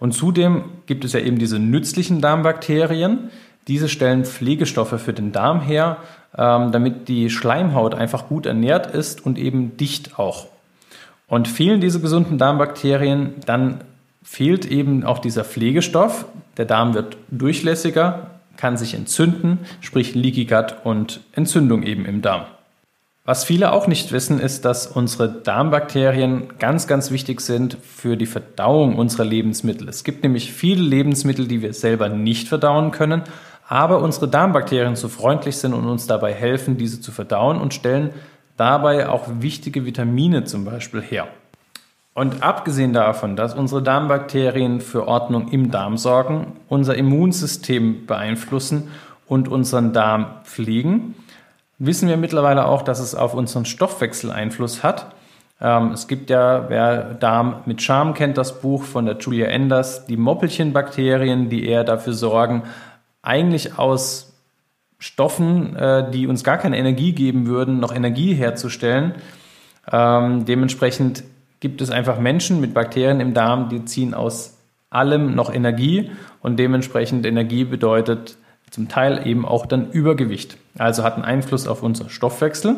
Und 0.01 0.13
zudem 0.13 0.65
gibt 0.87 1.05
es 1.05 1.13
ja 1.13 1.21
eben 1.21 1.39
diese 1.39 1.61
nützlichen 1.61 2.21
Darmbakterien. 2.21 3.31
Diese 3.69 3.89
stellen 3.89 4.25
Pflegestoffe 4.25 4.99
für 4.99 5.13
den 5.13 5.33
Darm 5.33 5.61
her, 5.61 5.99
ähm, 6.37 6.73
damit 6.73 7.09
die 7.09 7.31
Schleimhaut 7.31 7.95
einfach 7.95 8.29
gut 8.29 8.47
ernährt 8.47 8.95
ist 8.95 9.25
und 9.25 9.39
eben 9.39 9.77
dicht 9.77 10.19
auch. 10.19 10.47
Und 11.29 11.49
fehlen 11.49 11.81
diese 11.81 12.01
gesunden 12.01 12.39
Darmbakterien, 12.39 13.35
dann 13.47 13.81
fehlt 14.23 14.67
eben 14.67 15.05
auch 15.05 15.19
dieser 15.19 15.45
Pflegestoff. 15.45 16.27
Der 16.57 16.65
Darm 16.67 16.95
wird 16.95 17.17
durchlässiger, 17.31 18.31
kann 18.57 18.77
sich 18.77 18.95
entzünden, 18.95 19.61
sprich 19.81 20.15
Leaky 20.15 20.45
Gut 20.45 20.77
und 20.85 21.21
Entzündung 21.33 21.83
eben 21.83 22.05
im 22.05 22.23
Darm. 22.23 22.45
Was 23.27 23.43
viele 23.43 23.73
auch 23.73 23.87
nicht 23.87 24.13
wissen, 24.13 24.39
ist, 24.39 24.67
dass 24.67 24.87
unsere 24.87 25.31
Darmbakterien 25.31 26.59
ganz, 26.59 26.87
ganz 26.87 27.11
wichtig 27.11 27.41
sind 27.41 27.79
für 27.83 28.19
die 28.19 28.27
Verdauung 28.27 28.97
unserer 28.97 29.25
Lebensmittel. 29.25 29.89
Es 29.89 30.05
gibt 30.05 30.25
nämlich 30.25 30.53
viele 30.53 30.83
Lebensmittel, 30.83 31.49
die 31.49 31.63
wir 31.63 31.73
selber 31.73 32.11
nicht 32.11 32.49
verdauen 32.49 32.91
können, 32.91 33.23
aber 33.69 34.01
unsere 34.01 34.29
Darmbakterien 34.29 34.97
so 34.97 35.09
freundlich 35.09 35.57
sind 35.57 35.73
und 35.73 35.87
uns 35.87 36.07
dabei 36.07 36.33
helfen, 36.33 36.77
diese 36.77 37.01
zu 37.01 37.13
verdauen 37.13 37.61
und 37.61 37.75
stellen 37.75 38.11
dabei 38.57 39.09
auch 39.09 39.25
wichtige 39.41 39.85
Vitamine 39.85 40.45
zum 40.45 40.65
Beispiel 40.65 41.01
her. 41.01 41.29
Und 42.15 42.45
abgesehen 42.45 42.93
davon, 42.93 43.35
dass 43.35 43.55
unsere 43.55 43.83
Darmbakterien 43.83 44.81
für 44.81 45.09
Ordnung 45.09 45.49
im 45.49 45.73
Darm 45.73 45.97
sorgen, 45.97 46.53
unser 46.69 46.95
Immunsystem 46.95 48.07
beeinflussen 48.07 48.89
und 49.27 49.49
unseren 49.49 49.93
Darm 49.93 50.27
pflegen, 50.45 51.17
wissen 51.79 52.09
wir 52.09 52.17
mittlerweile 52.17 52.67
auch, 52.67 52.83
dass 52.83 53.01
es 53.01 53.17
auf 53.17 53.35
unseren 53.35 53.65
Stoffwechsel 53.65 54.31
Einfluss 54.31 54.85
hat. 54.85 55.07
Ähm, 55.61 55.91
es 55.91 56.07
gibt 56.07 56.31
ja, 56.31 56.67
wer 56.69 57.15
Darm 57.15 57.63
mit 57.67 57.83
Charme 57.83 58.15
kennt, 58.15 58.39
das 58.39 58.61
Buch 58.61 58.85
von 58.85 59.07
der 59.07 59.19
Julia 59.19 59.47
Enders, 59.47 60.07
die 60.07 60.17
Moppelchenbakterien, 60.17 61.49
die 61.49 61.67
eher 61.67 61.83
dafür 61.83 62.13
sorgen, 62.13 62.63
eigentlich 63.25 63.79
aus 63.79 64.33
Stoffen, 64.99 65.77
äh, 65.77 66.11
die 66.11 66.27
uns 66.27 66.45
gar 66.45 66.59
keine 66.59 66.79
Energie 66.79 67.13
geben 67.13 67.47
würden, 67.47 67.81
noch 67.81 67.95
Energie 67.95 68.35
herzustellen. 68.35 69.15
Ähm, 69.91 70.45
dementsprechend 70.45 71.25
gibt 71.61 71.81
es 71.81 71.91
einfach 71.91 72.19
Menschen 72.19 72.61
mit 72.61 72.75
Bakterien 72.75 73.21
im 73.21 73.35
Darm, 73.35 73.69
die 73.69 73.85
ziehen 73.85 74.15
aus 74.15 74.57
allem 74.91 75.35
noch 75.35 75.53
Energie 75.53 76.11
und 76.41 76.59
dementsprechend 76.59 77.27
Energie 77.27 77.65
bedeutet 77.65 78.37
zum 78.71 78.89
Teil 78.89 79.27
eben 79.27 79.45
auch 79.45 79.67
dann 79.67 79.91
Übergewicht. 79.91 80.57
Also 80.79 81.05
hat 81.05 81.15
einen 81.15 81.25
Einfluss 81.25 81.67
auf 81.67 81.83
unseren 81.83 82.11
Stoffwechsel 82.11 82.77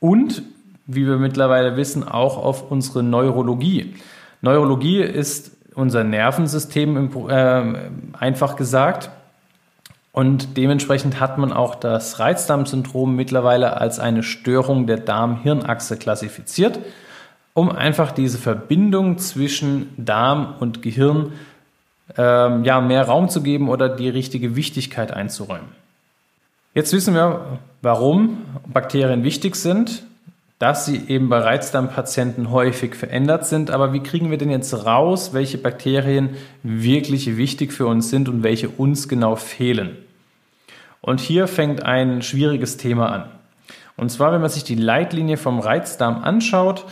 und, 0.00 0.42
wie 0.86 1.06
wir 1.06 1.16
mittlerweile 1.16 1.76
wissen, 1.76 2.06
auch 2.06 2.38
auf 2.38 2.70
unsere 2.70 3.02
Neurologie. 3.02 3.94
Neurologie 4.40 5.00
ist 5.00 5.56
unser 5.74 6.04
Nervensystem 6.04 7.10
äh, 7.28 7.62
einfach 8.18 8.56
gesagt. 8.56 9.10
Und 10.12 10.58
dementsprechend 10.58 11.20
hat 11.20 11.38
man 11.38 11.52
auch 11.52 11.74
das 11.74 12.18
Reizdarmsyndrom 12.18 13.16
mittlerweile 13.16 13.78
als 13.80 13.98
eine 13.98 14.22
Störung 14.22 14.86
der 14.86 14.98
Darm-Hirn-Achse 14.98 15.96
klassifiziert, 15.96 16.78
um 17.54 17.70
einfach 17.70 18.12
diese 18.12 18.38
Verbindung 18.38 19.16
zwischen 19.18 19.88
Darm 19.96 20.54
und 20.60 20.82
Gehirn 20.82 21.32
ähm, 22.18 22.64
ja, 22.64 22.80
mehr 22.82 23.04
Raum 23.04 23.30
zu 23.30 23.42
geben 23.42 23.70
oder 23.70 23.88
die 23.88 24.10
richtige 24.10 24.54
Wichtigkeit 24.54 25.12
einzuräumen. 25.12 25.68
Jetzt 26.74 26.92
wissen 26.92 27.14
wir, 27.14 27.58
warum 27.80 28.38
Bakterien 28.66 29.24
wichtig 29.24 29.56
sind, 29.56 30.04
dass 30.62 30.86
sie 30.86 31.08
eben 31.08 31.28
bei 31.28 31.40
Reizdarmpatienten 31.40 32.52
häufig 32.52 32.94
verändert 32.94 33.48
sind. 33.48 33.72
Aber 33.72 33.92
wie 33.92 33.98
kriegen 33.98 34.30
wir 34.30 34.38
denn 34.38 34.48
jetzt 34.48 34.86
raus, 34.86 35.34
welche 35.34 35.58
Bakterien 35.58 36.36
wirklich 36.62 37.36
wichtig 37.36 37.72
für 37.72 37.88
uns 37.88 38.10
sind 38.10 38.28
und 38.28 38.44
welche 38.44 38.68
uns 38.68 39.08
genau 39.08 39.34
fehlen? 39.34 39.96
Und 41.00 41.18
hier 41.18 41.48
fängt 41.48 41.82
ein 41.84 42.22
schwieriges 42.22 42.76
Thema 42.76 43.10
an. 43.10 43.24
Und 43.96 44.10
zwar, 44.10 44.32
wenn 44.32 44.40
man 44.40 44.50
sich 44.50 44.62
die 44.62 44.76
Leitlinie 44.76 45.36
vom 45.36 45.58
Reizdarm 45.58 46.22
anschaut, 46.22 46.84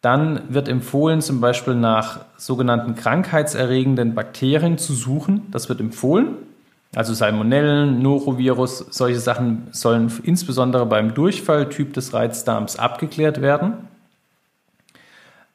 dann 0.00 0.40
wird 0.48 0.66
empfohlen, 0.66 1.20
zum 1.20 1.42
Beispiel 1.42 1.74
nach 1.74 2.20
sogenannten 2.38 2.94
krankheitserregenden 2.94 4.14
Bakterien 4.14 4.78
zu 4.78 4.94
suchen. 4.94 5.48
Das 5.50 5.68
wird 5.68 5.80
empfohlen. 5.80 6.47
Also 6.94 7.12
Salmonellen, 7.12 8.00
Norovirus, 8.02 8.78
solche 8.90 9.20
Sachen 9.20 9.68
sollen 9.72 10.10
insbesondere 10.22 10.86
beim 10.86 11.14
Durchfalltyp 11.14 11.92
des 11.92 12.14
Reizdarms 12.14 12.78
abgeklärt 12.78 13.42
werden. 13.42 13.88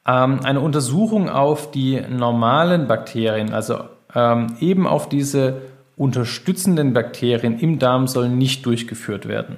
Ähm, 0.06 0.40
eine 0.44 0.60
Untersuchung 0.60 1.28
auf 1.28 1.70
die 1.70 2.00
normalen 2.00 2.86
Bakterien, 2.86 3.52
also 3.52 3.84
ähm, 4.14 4.56
eben 4.60 4.86
auf 4.86 5.08
diese 5.08 5.62
unterstützenden 5.96 6.92
Bakterien 6.92 7.58
im 7.58 7.78
Darm, 7.78 8.06
soll 8.06 8.28
nicht 8.28 8.64
durchgeführt 8.66 9.26
werden. 9.26 9.56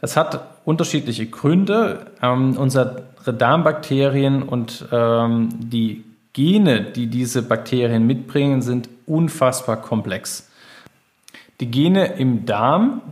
Das 0.00 0.16
hat 0.16 0.58
unterschiedliche 0.66 1.26
Gründe. 1.26 2.06
Ähm, 2.20 2.56
unsere 2.58 3.04
Darmbakterien 3.24 4.42
und 4.42 4.86
ähm, 4.92 5.48
die 5.60 6.04
Gene, 6.34 6.82
die 6.82 7.06
diese 7.06 7.42
Bakterien 7.42 8.06
mitbringen, 8.06 8.60
sind 8.60 8.88
unfassbar 9.06 9.80
komplex. 9.80 10.50
Die 11.60 11.70
Gene 11.70 12.06
im 12.18 12.46
Darm, 12.46 13.02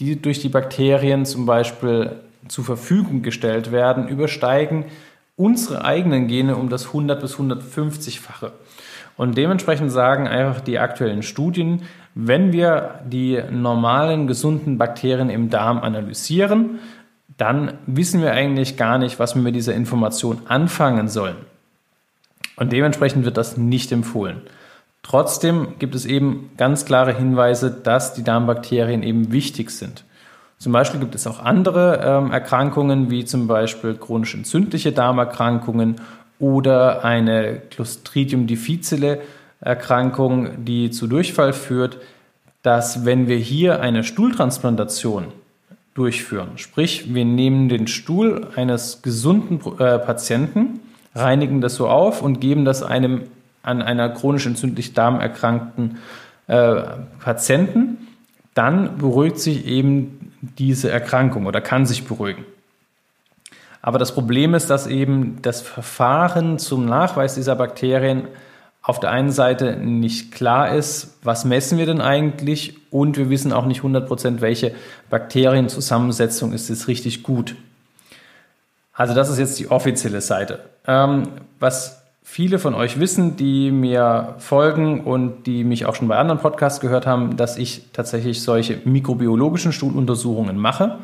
die 0.00 0.20
durch 0.20 0.40
die 0.40 0.48
Bakterien 0.48 1.26
zum 1.26 1.46
Beispiel 1.46 2.16
zur 2.46 2.64
Verfügung 2.64 3.22
gestellt 3.22 3.72
werden, 3.72 4.08
übersteigen 4.08 4.84
unsere 5.36 5.84
eigenen 5.84 6.26
Gene 6.26 6.56
um 6.56 6.68
das 6.68 6.86
100 6.86 7.20
bis 7.20 7.36
150-fache. 7.36 8.52
Und 9.16 9.36
dementsprechend 9.36 9.90
sagen 9.90 10.28
einfach 10.28 10.60
die 10.60 10.78
aktuellen 10.78 11.22
Studien, 11.22 11.82
wenn 12.14 12.52
wir 12.52 13.00
die 13.04 13.40
normalen 13.50 14.26
gesunden 14.26 14.78
Bakterien 14.78 15.30
im 15.30 15.50
Darm 15.50 15.78
analysieren, 15.78 16.78
dann 17.36 17.74
wissen 17.86 18.20
wir 18.20 18.32
eigentlich 18.32 18.76
gar 18.76 18.98
nicht, 18.98 19.18
was 19.18 19.34
wir 19.34 19.42
mit 19.42 19.54
dieser 19.54 19.74
Information 19.74 20.42
anfangen 20.46 21.08
sollen. 21.08 21.36
Und 22.56 22.72
dementsprechend 22.72 23.24
wird 23.24 23.36
das 23.36 23.56
nicht 23.56 23.92
empfohlen. 23.92 24.42
Trotzdem 25.02 25.74
gibt 25.78 25.94
es 25.94 26.04
eben 26.04 26.50
ganz 26.56 26.84
klare 26.84 27.16
Hinweise, 27.16 27.70
dass 27.70 28.14
die 28.14 28.24
Darmbakterien 28.24 29.02
eben 29.02 29.32
wichtig 29.32 29.70
sind. 29.70 30.04
Zum 30.58 30.72
Beispiel 30.72 31.00
gibt 31.00 31.14
es 31.14 31.26
auch 31.26 31.38
andere 31.38 32.00
ähm, 32.02 32.32
Erkrankungen, 32.32 33.10
wie 33.10 33.24
zum 33.24 33.46
Beispiel 33.46 33.94
chronisch 33.94 34.34
entzündliche 34.34 34.92
Darmerkrankungen 34.92 35.96
oder 36.40 37.04
eine 37.04 37.60
Clostridium 37.70 38.46
difficile 38.46 39.20
Erkrankung, 39.60 40.64
die 40.64 40.90
zu 40.90 41.06
Durchfall 41.06 41.52
führt, 41.52 41.98
dass 42.62 43.04
wenn 43.04 43.28
wir 43.28 43.36
hier 43.36 43.80
eine 43.80 44.04
Stuhltransplantation 44.04 45.28
durchführen, 45.94 46.50
sprich 46.56 47.14
wir 47.14 47.24
nehmen 47.24 47.68
den 47.68 47.86
Stuhl 47.86 48.48
eines 48.54 49.02
gesunden 49.02 49.60
äh, 49.78 49.98
Patienten, 49.98 50.80
reinigen 51.14 51.60
das 51.60 51.76
so 51.76 51.88
auf 51.88 52.22
und 52.22 52.40
geben 52.40 52.64
das 52.64 52.82
einem 52.82 53.22
an 53.62 53.82
einer 53.82 54.08
chronisch 54.10 54.46
entzündlich 54.46 54.94
darmerkrankten 54.94 55.98
äh, 56.46 56.82
Patienten, 57.20 58.08
dann 58.54 58.98
beruhigt 58.98 59.38
sich 59.38 59.66
eben 59.66 60.32
diese 60.40 60.90
Erkrankung 60.90 61.46
oder 61.46 61.60
kann 61.60 61.86
sich 61.86 62.06
beruhigen. 62.06 62.44
Aber 63.82 63.98
das 63.98 64.12
Problem 64.12 64.54
ist, 64.54 64.70
dass 64.70 64.86
eben 64.86 65.40
das 65.42 65.60
Verfahren 65.60 66.58
zum 66.58 66.84
Nachweis 66.84 67.34
dieser 67.34 67.54
Bakterien 67.54 68.28
auf 68.82 69.00
der 69.00 69.10
einen 69.10 69.30
Seite 69.30 69.76
nicht 69.76 70.32
klar 70.32 70.74
ist, 70.74 71.18
was 71.22 71.44
messen 71.44 71.78
wir 71.78 71.86
denn 71.86 72.00
eigentlich 72.00 72.76
und 72.90 73.16
wir 73.16 73.28
wissen 73.28 73.52
auch 73.52 73.66
nicht 73.66 73.82
100%, 73.82 74.40
welche 74.40 74.74
Bakterienzusammensetzung 75.10 76.52
ist 76.52 76.68
jetzt 76.68 76.88
richtig 76.88 77.22
gut. 77.22 77.54
Also 78.94 79.14
das 79.14 79.28
ist 79.28 79.38
jetzt 79.38 79.58
die 79.58 79.70
offizielle 79.70 80.20
Seite. 80.20 80.64
Ähm, 80.86 81.24
was 81.60 82.02
viele 82.30 82.58
von 82.58 82.74
euch 82.74 83.00
wissen, 83.00 83.36
die 83.36 83.70
mir 83.70 84.34
folgen 84.36 85.00
und 85.00 85.44
die 85.46 85.64
mich 85.64 85.86
auch 85.86 85.94
schon 85.94 86.08
bei 86.08 86.16
anderen 86.18 86.38
Podcasts 86.38 86.78
gehört 86.78 87.06
haben, 87.06 87.38
dass 87.38 87.56
ich 87.56 87.86
tatsächlich 87.94 88.42
solche 88.42 88.78
mikrobiologischen 88.84 89.72
Stuhluntersuchungen 89.72 90.58
mache. 90.58 90.98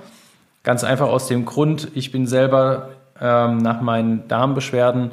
Ganz 0.64 0.84
einfach 0.84 1.08
aus 1.08 1.26
dem 1.26 1.46
Grund, 1.46 1.88
ich 1.94 2.12
bin 2.12 2.26
selber 2.26 2.90
ähm, 3.20 3.56
nach 3.56 3.80
meinen 3.80 4.28
Darmbeschwerden 4.28 5.12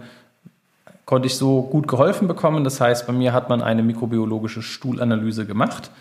konnte 1.06 1.28
ich 1.28 1.36
so 1.36 1.62
gut 1.62 1.88
geholfen 1.88 2.28
bekommen. 2.28 2.66
Das 2.66 2.82
heißt, 2.82 3.08
bei 3.08 3.14
mir 3.14 3.32
hat 3.32 3.50
man 3.50 3.62
eine 3.62 3.82
mikrobiologische 3.82 4.62
Stuhlanalyse 4.62 5.46
gemacht, 5.46 5.92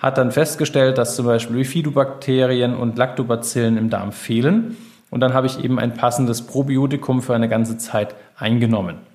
hat 0.00 0.18
dann 0.18 0.32
festgestellt, 0.32 0.98
dass 0.98 1.14
zum 1.14 1.24
Beispiel 1.26 1.56
Bifidobakterien 1.56 2.74
und 2.74 2.98
Lactobacillen 2.98 3.78
im 3.78 3.90
Darm 3.90 4.10
fehlen. 4.10 4.76
Und 5.08 5.20
dann 5.20 5.34
habe 5.34 5.46
ich 5.46 5.62
eben 5.62 5.78
ein 5.78 5.94
passendes 5.94 6.42
Probiotikum 6.42 7.22
für 7.22 7.34
eine 7.34 7.48
ganze 7.48 7.78
Zeit 7.78 8.16
eingenommen. 8.36 9.11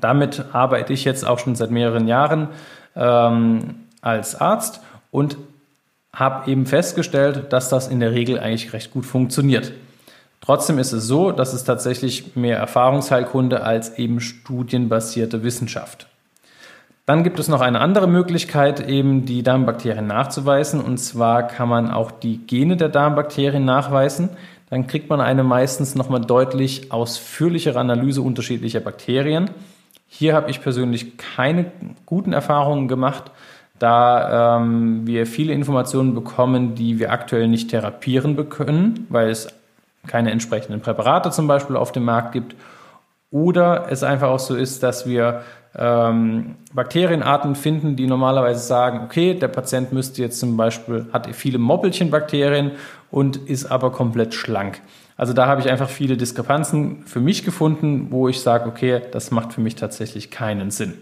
Damit 0.00 0.44
arbeite 0.52 0.92
ich 0.92 1.04
jetzt 1.04 1.26
auch 1.26 1.38
schon 1.38 1.56
seit 1.56 1.70
mehreren 1.70 2.06
Jahren 2.06 2.48
ähm, 2.96 3.86
als 4.00 4.34
Arzt 4.34 4.80
und 5.10 5.36
habe 6.12 6.50
eben 6.50 6.66
festgestellt, 6.66 7.52
dass 7.52 7.68
das 7.68 7.88
in 7.88 8.00
der 8.00 8.12
Regel 8.12 8.38
eigentlich 8.38 8.72
recht 8.72 8.92
gut 8.92 9.06
funktioniert. 9.06 9.72
Trotzdem 10.40 10.78
ist 10.78 10.92
es 10.92 11.06
so, 11.06 11.32
dass 11.32 11.52
es 11.52 11.64
tatsächlich 11.64 12.34
mehr 12.34 12.56
Erfahrungsheilkunde 12.56 13.62
als 13.62 13.98
eben 13.98 14.20
studienbasierte 14.20 15.42
Wissenschaft. 15.42 16.06
Dann 17.06 17.24
gibt 17.24 17.38
es 17.40 17.48
noch 17.48 17.60
eine 17.60 17.80
andere 17.80 18.06
Möglichkeit, 18.06 18.88
eben 18.88 19.26
die 19.26 19.42
Darmbakterien 19.42 20.06
nachzuweisen. 20.06 20.80
Und 20.80 20.98
zwar 20.98 21.46
kann 21.46 21.68
man 21.68 21.90
auch 21.90 22.10
die 22.10 22.38
Gene 22.46 22.76
der 22.76 22.88
Darmbakterien 22.88 23.64
nachweisen. 23.64 24.30
Dann 24.70 24.86
kriegt 24.86 25.10
man 25.10 25.20
eine 25.20 25.42
meistens 25.42 25.94
nochmal 25.96 26.20
deutlich 26.20 26.92
ausführlichere 26.92 27.78
Analyse 27.78 28.22
unterschiedlicher 28.22 28.80
Bakterien. 28.80 29.50
Hier 30.12 30.34
habe 30.34 30.50
ich 30.50 30.60
persönlich 30.60 31.16
keine 31.16 31.70
guten 32.04 32.32
Erfahrungen 32.32 32.88
gemacht, 32.88 33.30
da 33.78 34.58
ähm, 34.58 35.06
wir 35.06 35.24
viele 35.24 35.52
Informationen 35.52 36.14
bekommen, 36.14 36.74
die 36.74 36.98
wir 36.98 37.12
aktuell 37.12 37.46
nicht 37.46 37.70
therapieren 37.70 38.48
können, 38.50 39.06
weil 39.08 39.30
es 39.30 39.48
keine 40.08 40.32
entsprechenden 40.32 40.80
Präparate 40.80 41.30
zum 41.30 41.46
Beispiel 41.46 41.76
auf 41.76 41.92
dem 41.92 42.04
Markt 42.04 42.32
gibt. 42.32 42.56
Oder 43.30 43.86
es 43.88 44.02
einfach 44.02 44.28
auch 44.28 44.40
so 44.40 44.56
ist, 44.56 44.82
dass 44.82 45.06
wir 45.06 45.42
ähm, 45.78 46.56
Bakterienarten 46.74 47.54
finden, 47.54 47.94
die 47.94 48.08
normalerweise 48.08 48.66
sagen, 48.66 49.02
okay, 49.04 49.34
der 49.34 49.48
Patient 49.48 49.92
müsste 49.92 50.22
jetzt 50.22 50.40
zum 50.40 50.56
Beispiel, 50.56 51.06
hat 51.12 51.32
viele 51.36 51.58
Moppelchenbakterien 51.58 52.72
und 53.12 53.36
ist 53.36 53.66
aber 53.66 53.92
komplett 53.92 54.34
schlank. 54.34 54.82
Also 55.20 55.34
da 55.34 55.46
habe 55.46 55.60
ich 55.60 55.68
einfach 55.68 55.90
viele 55.90 56.16
Diskrepanzen 56.16 57.02
für 57.04 57.20
mich 57.20 57.44
gefunden, 57.44 58.06
wo 58.08 58.28
ich 58.28 58.40
sage, 58.40 58.66
okay, 58.66 59.02
das 59.12 59.30
macht 59.30 59.52
für 59.52 59.60
mich 59.60 59.74
tatsächlich 59.74 60.30
keinen 60.30 60.70
Sinn. 60.70 60.94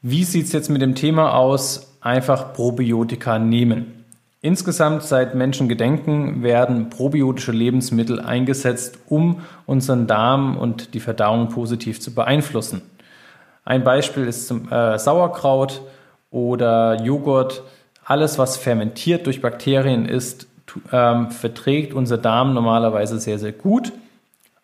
Wie 0.00 0.24
sieht 0.24 0.46
es 0.46 0.52
jetzt 0.52 0.70
mit 0.70 0.82
dem 0.82 0.96
Thema 0.96 1.36
aus, 1.36 1.98
einfach 2.00 2.52
Probiotika 2.52 3.38
nehmen? 3.38 4.04
Insgesamt 4.40 5.04
seit 5.04 5.36
Menschengedenken 5.36 6.42
werden 6.42 6.90
probiotische 6.90 7.52
Lebensmittel 7.52 8.18
eingesetzt, 8.18 8.98
um 9.06 9.42
unseren 9.66 10.08
Darm 10.08 10.58
und 10.58 10.92
die 10.92 10.98
Verdauung 10.98 11.48
positiv 11.48 12.00
zu 12.00 12.12
beeinflussen. 12.12 12.82
Ein 13.64 13.84
Beispiel 13.84 14.24
ist 14.24 14.50
äh, 14.50 14.98
Sauerkraut 14.98 15.82
oder 16.32 17.00
Joghurt. 17.00 17.62
Alles, 18.04 18.36
was 18.40 18.56
fermentiert 18.56 19.26
durch 19.26 19.40
Bakterien 19.40 20.06
ist, 20.06 20.48
ähm, 20.92 21.30
verträgt 21.30 21.94
unser 21.94 22.18
Darm 22.18 22.54
normalerweise 22.54 23.18
sehr, 23.18 23.38
sehr 23.38 23.52
gut. 23.52 23.92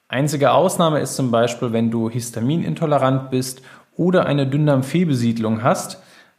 Einzige 0.08 0.52
Ausnahme 0.52 1.00
ist 1.00 1.16
zum 1.16 1.30
Beispiel, 1.30 1.72
wenn 1.72 1.90
du 1.90 2.08
histaminintolerant 2.08 3.30
bist 3.30 3.62
oder 3.96 4.26
eine 4.26 4.46
Dünndarmfehlbesiedlung 4.46 5.62
hast 5.62 5.98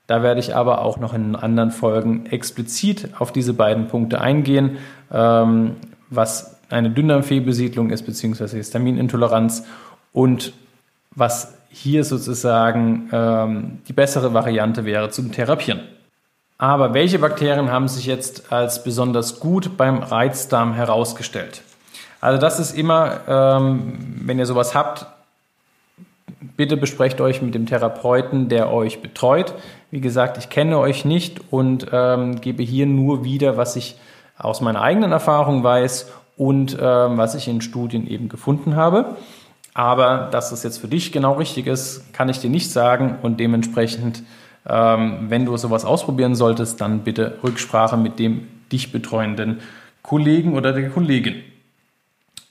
da 0.10 0.24
werde 0.24 0.40
ich 0.40 0.56
aber 0.56 0.82
auch 0.82 0.98
noch 0.98 1.14
in 1.14 1.36
anderen 1.36 1.70
Folgen 1.70 2.26
explizit 2.26 3.10
auf 3.20 3.32
diese 3.32 3.54
beiden 3.54 3.90
Punkte 3.90 4.20
eingehen, 4.20 4.80
ähm, 5.14 5.76
was 6.10 6.58
eine 6.72 6.90
Dünndarmfehlbesiedlung 6.90 7.92
ist, 7.92 8.08
beziehungsweise 8.08 8.58
Histaminintoleranz 8.58 9.68
und 10.12 10.54
was 11.14 11.60
hier 11.70 12.04
sozusagen 12.04 13.08
ähm, 13.12 13.82
die 13.88 13.94
bessere 13.94 14.34
Variante 14.34 14.84
wäre 14.84 15.12
zum 15.12 15.32
Therapieren. 15.32 15.82
Aber 16.60 16.94
welche 16.94 17.20
Bakterien 17.20 17.72
haben 17.72 17.88
sich 17.88 18.06
jetzt 18.06 18.52
als 18.52 18.84
besonders 18.84 19.40
gut 19.40 19.78
beim 19.78 20.04
Reizdarm 20.04 20.74
herausgestellt? 20.74 21.64
Also 22.20 22.40
das 22.40 22.60
ist 22.60 22.78
immer, 22.78 23.22
ähm, 23.30 23.98
wenn 24.26 24.40
ihr 24.40 24.46
sowas 24.46 24.76
habt, 24.76 25.06
bitte 26.58 26.76
besprecht 26.76 27.22
euch 27.22 27.42
mit 27.42 27.56
dem 27.56 27.66
Therapeuten, 27.66 28.50
der 28.50 28.74
euch 28.74 29.02
betreut. 29.02 29.54
Wie 29.90 30.02
gesagt, 30.02 30.38
ich 30.38 30.50
kenne 30.50 30.78
euch 30.78 31.06
nicht 31.06 31.40
und 31.50 31.88
ähm, 31.94 32.42
gebe 32.42 32.62
hier 32.62 32.86
nur 32.86 33.24
wieder, 33.24 33.56
was 33.56 33.78
ich 33.78 33.98
aus 34.38 34.60
meiner 34.60 34.82
eigenen 34.82 35.14
Erfahrung 35.14 35.64
weiß 35.64 36.12
und 36.36 36.78
ähm, 36.80 37.18
was 37.18 37.36
ich 37.36 37.48
in 37.48 37.62
Studien 37.62 38.06
eben 38.06 38.28
gefunden 38.28 38.76
habe. 38.76 39.16
Aber 39.74 40.28
dass 40.30 40.52
es 40.52 40.64
jetzt 40.64 40.80
für 40.80 40.90
dich 40.90 41.14
genau 41.14 41.34
richtig 41.34 41.68
ist, 41.68 42.14
kann 42.14 42.28
ich 42.28 42.40
dir 42.40 42.50
nicht 42.50 42.70
sagen 42.70 43.20
und 43.22 43.40
dementsprechend, 43.40 44.24
ähm, 44.70 45.26
wenn 45.30 45.46
du 45.46 45.58
sowas 45.58 45.86
ausprobieren 45.86 46.36
solltest, 46.36 46.80
dann 46.82 47.00
bitte 47.00 47.38
Rücksprache 47.44 47.98
mit 47.98 48.20
dem 48.20 48.48
dich 48.72 48.92
betreuenden 48.92 49.60
Kollegen 50.02 50.56
oder 50.56 50.74
der 50.74 50.90
Kollegin. 50.90 51.44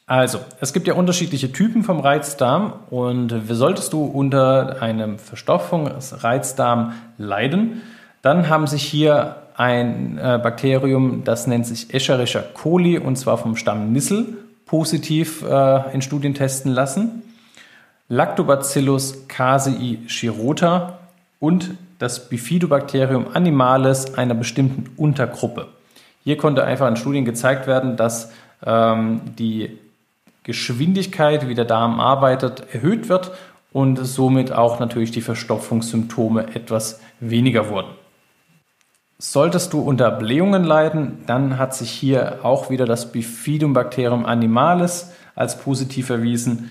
Also, 0.07 0.41
es 0.61 0.73
gibt 0.73 0.87
ja 0.87 0.95
unterschiedliche 0.95 1.53
Typen 1.53 1.83
vom 1.85 2.01
Reizdarm 2.01 2.73
und 2.89 3.35
solltest 3.51 3.93
du 3.93 4.05
unter 4.05 4.81
einem 4.81 5.19
Verstopfungsreizdarm 5.19 6.95
leiden, 7.19 7.83
dann 8.23 8.49
haben 8.49 8.67
sich 8.67 8.83
hier 8.83 9.37
ein 9.55 10.19
äh, 10.19 10.41
Bakterium, 10.43 11.25
das 11.25 11.47
nennt 11.47 11.67
sich 11.67 11.93
Escherichia 11.93 12.43
coli 12.55 12.99
und 12.99 13.17
zwar 13.17 13.39
vom 13.39 13.57
Stamm 13.57 13.93
Nissel, 13.93 14.39
positiv 14.65 15.43
äh, 15.43 15.93
in 15.93 16.01
Studien 16.01 16.35
testen 16.35 16.73
lassen. 16.73 17.23
Lactobacillus 18.09 19.29
casei 19.29 19.99
chirota 20.07 21.01
und 21.41 21.71
das 21.99 22.29
Bifidobacterium 22.29 23.29
animalis 23.35 24.15
einer 24.15 24.35
bestimmten 24.35 24.91
Untergruppe. 24.97 25.69
Hier 26.25 26.37
konnte 26.37 26.65
einfach 26.65 26.89
in 26.89 26.97
Studien 26.97 27.25
gezeigt 27.25 27.67
werden, 27.67 27.97
dass 27.97 28.33
ähm, 28.65 29.21
die 29.39 29.79
Geschwindigkeit, 30.45 31.49
wie 31.49 31.55
der 31.55 31.65
Darm 31.65 32.01
arbeitet, 32.01 32.73
erhöht 32.73 33.09
wird 33.09 33.33
und 33.73 33.97
somit 33.97 34.53
auch 34.53 34.81
natürlich 34.81 35.11
die 35.11 35.21
Verstopfungssymptome 35.21 36.55
etwas 36.55 37.01
weniger 37.21 37.69
wurden. 37.69 37.91
Solltest 39.19 39.73
du 39.73 39.81
unter 39.81 40.11
Blähungen 40.13 40.63
leiden, 40.63 41.25
dann 41.27 41.59
hat 41.59 41.75
sich 41.75 41.91
hier 41.91 42.39
auch 42.45 42.71
wieder 42.71 42.87
das 42.87 43.11
Bifidobacterium 43.11 44.25
animalis 44.25 45.13
als 45.35 45.59
positiv 45.59 46.11
erwiesen. 46.11 46.71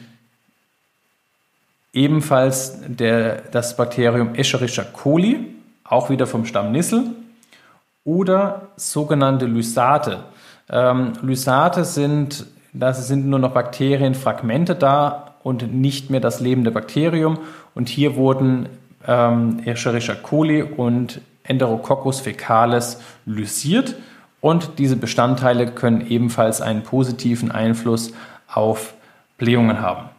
Ebenfalls 1.98 2.78
der, 2.88 3.42
das 3.52 3.76
Bakterium 3.76 4.36
Escherichia 4.36 4.84
coli, 4.84 5.56
auch 5.84 6.12
wieder 6.12 6.28
vom 6.28 6.46
Stamm 6.46 6.72
Nissel. 6.72 7.06
Oder 8.04 8.68
sogenannte 8.76 9.48
Lysate. 9.48 10.20
Ähm, 10.70 11.14
Lysate 11.24 11.84
sind 11.84 12.46
da 12.74 12.94
sind 12.94 13.28
nur 13.28 13.40
noch 13.40 13.54
Bakterienfragmente 13.54 14.76
da 14.76 15.36
und 15.42 15.74
nicht 15.74 16.12
mehr 16.12 16.20
das 16.20 16.40
lebende 16.40 16.70
Bakterium. 16.70 17.40
Und 17.74 17.90
hier 17.90 18.16
wurden 18.16 18.70
ähm, 19.08 19.62
Escherichia 19.66 20.14
coli 20.16 20.62
und 20.62 21.22
Enterococcus 21.44 22.20
fecalis 22.20 23.02
lysiert. 23.26 23.96
Und 24.42 24.78
diese 24.78 24.98
Bestandteile 24.98 25.72
können 25.72 26.06
ebenfalls 26.08 26.62
einen 26.62 26.84
positiven 26.84 27.50
Einfluss 27.50 28.14
auf 28.48 28.94
Blähungen 29.38 29.82
haben. 29.82 30.10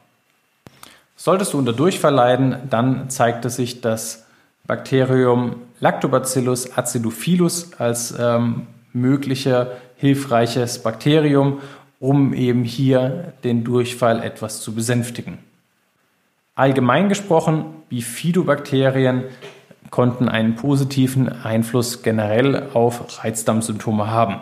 Solltest 1.20 1.52
du 1.52 1.58
unter 1.58 1.72
Durchfall 1.72 2.14
leiden, 2.14 2.56
dann 2.70 3.10
zeigte 3.10 3.50
sich 3.50 3.80
das 3.80 4.24
Bakterium 4.68 5.56
Lactobacillus 5.80 6.78
acidophilus 6.78 7.72
als 7.78 8.14
ähm, 8.18 8.68
möglicher 8.92 9.72
hilfreiches 9.96 10.82
Bakterium 10.82 11.60
um 12.00 12.32
eben 12.32 12.62
hier 12.62 13.32
den 13.44 13.64
Durchfall 13.64 14.22
etwas 14.22 14.60
zu 14.60 14.74
besänftigen. 14.74 15.38
Allgemein 16.54 17.08
gesprochen, 17.08 17.64
Bifidobakterien 17.88 19.24
konnten 19.90 20.28
einen 20.28 20.54
positiven 20.54 21.28
Einfluss 21.28 22.02
generell 22.02 22.68
auf 22.74 23.24
Reizdarmsymptome 23.24 24.08
haben. 24.10 24.40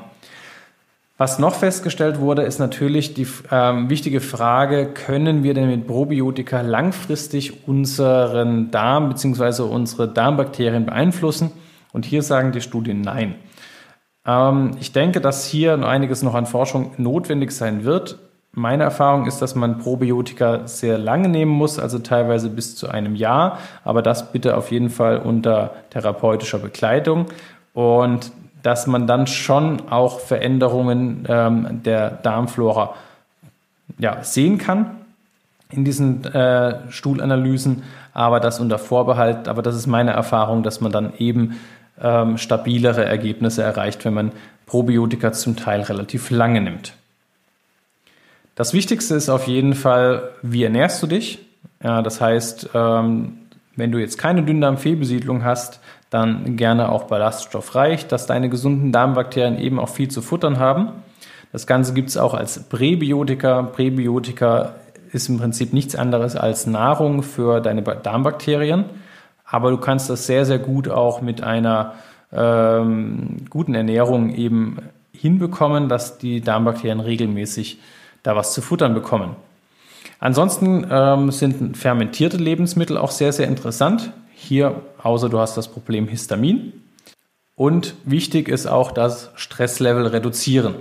Was 1.19 1.39
noch 1.39 1.55
festgestellt 1.55 2.21
wurde, 2.21 2.43
ist 2.43 2.59
natürlich 2.59 3.15
die 3.15 3.27
ähm, 3.51 3.89
wichtige 3.89 4.21
Frage, 4.21 4.89
können 4.93 5.43
wir 5.43 5.55
denn 5.55 5.69
mit 5.69 5.87
Probiotika 5.87 6.61
langfristig 6.61 7.67
unseren 7.67 8.71
Darm 8.71 9.09
bzw. 9.09 9.63
unsere 9.63 10.09
Darmbakterien 10.09 10.85
beeinflussen? 10.85 11.53
Und 11.95 12.05
hier 12.05 12.23
sagen 12.23 12.53
die 12.53 12.61
Studien 12.61 13.01
nein. 13.01 13.37
Ähm, 14.27 14.73
ich 14.79 14.93
denke, 14.93 15.23
dass 15.23 15.47
hier 15.47 15.83
einiges 15.87 16.23
noch 16.23 16.35
an 16.35 16.45
Forschung 16.45 16.93
notwendig 16.99 17.53
sein 17.53 17.85
wird. 17.85 18.19
Meine 18.53 18.85
Erfahrung 18.85 19.27
ist, 19.27 19.41
dass 19.41 19.55
man 19.55 19.79
Probiotika 19.79 20.67
sehr 20.67 20.99
lange 20.99 21.31
nehmen 21.31 21.53
muss, 21.53 21.79
also 21.79 21.99
teilweise 21.99 22.51
bis 22.51 22.77
zu 22.77 22.89
einem 22.91 23.15
Jahr, 23.15 23.59
aber 23.85 24.03
das 24.03 24.33
bitte 24.33 24.55
auf 24.55 24.71
jeden 24.71 24.91
Fall 24.91 25.19
unter 25.19 25.75
therapeutischer 25.89 26.59
Begleitung. 26.59 27.27
Und 27.73 28.33
dass 28.67 28.89
man 28.89 29.07
dann 29.07 29.29
schon 29.29 29.91
auch 29.91 30.19
Veränderungen 30.19 31.25
ähm, 31.29 31.85
der 31.85 32.11
Darmflora 32.11 32.97
ja, 33.97 34.25
sehen 34.25 34.59
kann 34.59 34.91
in 35.71 35.85
diesen 35.85 36.25
äh, 36.25 36.91
Stuhlanalysen, 36.91 37.85
aber 38.13 38.41
das 38.41 38.59
unter 38.59 38.81
Vorbehalt. 38.81 39.47
Aber 39.47 39.63
das 39.63 39.77
ist 39.77 39.87
meine 39.87 40.11
Erfahrung, 40.11 40.65
dass 40.65 40.81
man 40.81 40.91
dann 40.91 41.13
eben 41.19 41.61
ähm, 42.03 42.39
stabilere 42.39 43.05
Ergebnisse 43.05 43.63
erreicht, 43.63 44.05
wenn 44.05 44.15
man 44.15 44.33
Probiotika 44.67 45.33
zum 45.33 45.55
Teil 45.55 45.83
relativ 45.83 46.31
lange 46.31 46.61
nimmt. 46.61 46.95
Das 48.57 48.75
Wichtigste 48.75 49.15
ist 49.15 49.29
auf 49.29 49.47
jeden 49.47 49.75
Fall, 49.75 50.31
wie 50.43 50.65
ernährst 50.65 51.01
du 51.05 51.07
dich? 51.07 51.39
Ja, 51.85 52.03
das 52.03 52.21
heißt, 52.21 52.71
ähm, 52.75 53.39
wenn 53.77 53.93
du 53.93 53.99
jetzt 53.99 54.19
keine 54.19 54.43
Dünndarmfehlbesiedlung 54.43 55.45
hast, 55.45 55.79
dann 56.11 56.57
gerne 56.57 56.91
auch 56.91 57.05
ballaststoffreich, 57.05 58.07
dass 58.07 58.27
deine 58.27 58.49
gesunden 58.49 58.93
Darmbakterien 58.93 59.59
eben 59.59 59.79
auch 59.79 59.89
viel 59.89 60.09
zu 60.09 60.23
futtern 60.23 60.59
haben. 60.59 60.89
Das 61.53 61.67
Ganze 61.67 61.95
gibt 61.95 62.11
es 62.11 62.17
auch 62.17 62.35
als 62.35 62.65
Präbiotika. 62.65 63.63
Präbiotika 63.63 64.75
ist 65.13 65.29
im 65.29 65.39
Prinzip 65.39 65.73
nichts 65.73 65.97
anderes 65.97 66.37
als 66.37 66.67
Nahrung 66.67 67.23
für 67.23 67.61
deine 67.61 67.83
Darmbakterien. 67.83 68.85
Aber 69.45 69.71
du 69.71 69.79
kannst 69.79 70.11
das 70.11 70.27
sehr, 70.27 70.45
sehr 70.45 70.59
gut 70.59 70.89
auch 70.89 71.23
mit 71.23 71.43
einer 71.43 71.95
ähm, 72.33 73.47
guten 73.49 73.75
Ernährung 73.75 74.35
eben 74.35 74.79
hinbekommen, 75.13 75.89
dass 75.89 76.19
die 76.19 76.41
Darmbakterien 76.41 77.01
regelmäßig 77.01 77.79
da 78.23 78.37
was 78.37 78.53
zu 78.53 78.61
futtern 78.61 78.95
bekommen. 78.95 79.37
Ansonsten 80.19 80.87
ähm, 80.91 81.31
sind 81.31 81.77
fermentierte 81.77 82.37
Lebensmittel 82.37 82.97
auch 82.99 83.11
sehr, 83.11 83.33
sehr 83.33 83.49
interessant. 83.49 84.13
Hier, 84.39 84.83
außer 85.03 85.31
du 85.31 85.39
hast 85.39 85.57
das 85.57 85.67
Problem 85.67 86.09
Histamin. 86.09 86.85
Und 87.55 87.95
wichtig 88.05 88.49
ist 88.49 88.67
auch 88.67 88.93
das 88.93 89.31
Stresslevel 89.35 90.07
reduzieren. 90.07 90.75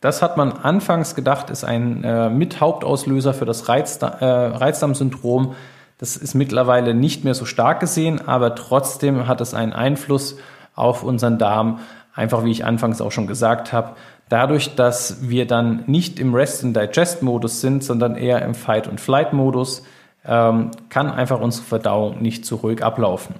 Das 0.00 0.22
hat 0.22 0.36
man 0.36 0.52
anfangs 0.52 1.16
gedacht, 1.16 1.50
ist 1.50 1.64
ein 1.64 2.04
äh, 2.04 2.30
Mithauptauslöser 2.30 3.34
für 3.34 3.44
das 3.44 3.68
Reizda 3.68 4.06
äh, 4.06 4.56
Reizdarmsyndrom. 4.56 5.56
Das 5.98 6.16
ist 6.16 6.34
mittlerweile 6.34 6.94
nicht 6.94 7.24
mehr 7.24 7.34
so 7.34 7.44
stark 7.44 7.80
gesehen, 7.80 8.20
aber 8.28 8.54
trotzdem 8.54 9.26
hat 9.26 9.40
es 9.40 9.52
einen 9.52 9.72
Einfluss 9.72 10.36
auf 10.76 11.02
unseren 11.02 11.38
Darm. 11.38 11.80
Einfach 12.14 12.44
wie 12.44 12.52
ich 12.52 12.64
anfangs 12.64 13.00
auch 13.00 13.10
schon 13.10 13.26
gesagt 13.26 13.72
habe, 13.72 13.96
dadurch, 14.28 14.76
dass 14.76 15.28
wir 15.28 15.48
dann 15.48 15.82
nicht 15.88 16.20
im 16.20 16.34
Rest-and-Digest-Modus 16.34 17.60
sind, 17.60 17.82
sondern 17.82 18.14
eher 18.14 18.42
im 18.42 18.54
Fight-and-Flight-Modus, 18.54 19.82
ähm, 20.26 20.70
kann 20.88 21.10
einfach 21.10 21.40
unsere 21.40 21.64
Verdauung 21.64 22.22
nicht 22.22 22.44
so 22.44 22.56
ruhig 22.56 22.82
ablaufen. 22.82 23.34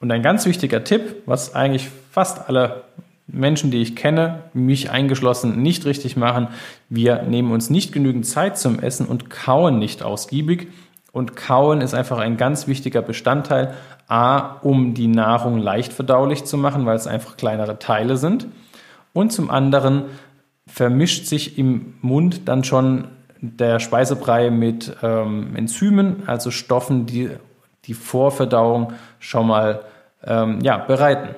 Und 0.00 0.10
ein 0.10 0.22
ganz 0.22 0.46
wichtiger 0.46 0.84
Tipp, 0.84 1.22
was 1.26 1.54
eigentlich 1.54 1.88
fast 2.10 2.48
alle 2.48 2.82
Menschen, 3.26 3.70
die 3.70 3.80
ich 3.80 3.96
kenne, 3.96 4.44
mich 4.52 4.90
eingeschlossen, 4.90 5.62
nicht 5.62 5.84
richtig 5.86 6.16
machen, 6.16 6.48
wir 6.88 7.22
nehmen 7.22 7.52
uns 7.52 7.70
nicht 7.70 7.92
genügend 7.92 8.26
Zeit 8.26 8.58
zum 8.58 8.80
Essen 8.80 9.06
und 9.06 9.30
kauen 9.30 9.78
nicht 9.78 10.02
ausgiebig. 10.02 10.68
Und 11.12 11.36
kauen 11.36 11.80
ist 11.80 11.94
einfach 11.94 12.18
ein 12.18 12.36
ganz 12.36 12.66
wichtiger 12.66 13.02
Bestandteil, 13.02 13.74
a, 14.08 14.56
um 14.62 14.94
die 14.94 15.08
Nahrung 15.08 15.58
leicht 15.58 15.92
verdaulich 15.92 16.44
zu 16.44 16.56
machen, 16.56 16.84
weil 16.86 16.96
es 16.96 17.06
einfach 17.06 17.36
kleinere 17.36 17.78
Teile 17.78 18.16
sind. 18.16 18.46
Und 19.12 19.32
zum 19.32 19.50
anderen 19.50 20.04
vermischt 20.66 21.26
sich 21.26 21.58
im 21.58 21.94
Mund 22.00 22.42
dann 22.46 22.64
schon 22.64 23.08
der 23.42 23.80
Speisebrei 23.80 24.50
mit 24.50 24.96
ähm, 25.02 25.56
Enzymen, 25.56 26.22
also 26.26 26.50
Stoffen, 26.50 27.06
die 27.06 27.30
die 27.86 27.94
Vorverdauung 27.94 28.92
schon 29.18 29.48
mal 29.48 29.80
ähm, 30.24 30.60
ja, 30.62 30.78
bereiten. 30.78 31.34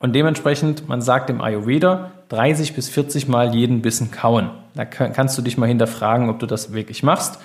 Und 0.00 0.14
dementsprechend, 0.14 0.88
man 0.88 1.00
sagt 1.00 1.30
im 1.30 1.40
Ayurveda, 1.40 2.10
30 2.30 2.74
bis 2.74 2.88
40 2.88 3.28
Mal 3.28 3.54
jeden 3.54 3.82
Bissen 3.82 4.10
kauen. 4.10 4.50
Da 4.74 4.84
kannst 4.84 5.38
du 5.38 5.42
dich 5.42 5.58
mal 5.58 5.66
hinterfragen, 5.66 6.28
ob 6.30 6.40
du 6.40 6.46
das 6.46 6.72
wirklich 6.72 7.02
machst. 7.02 7.38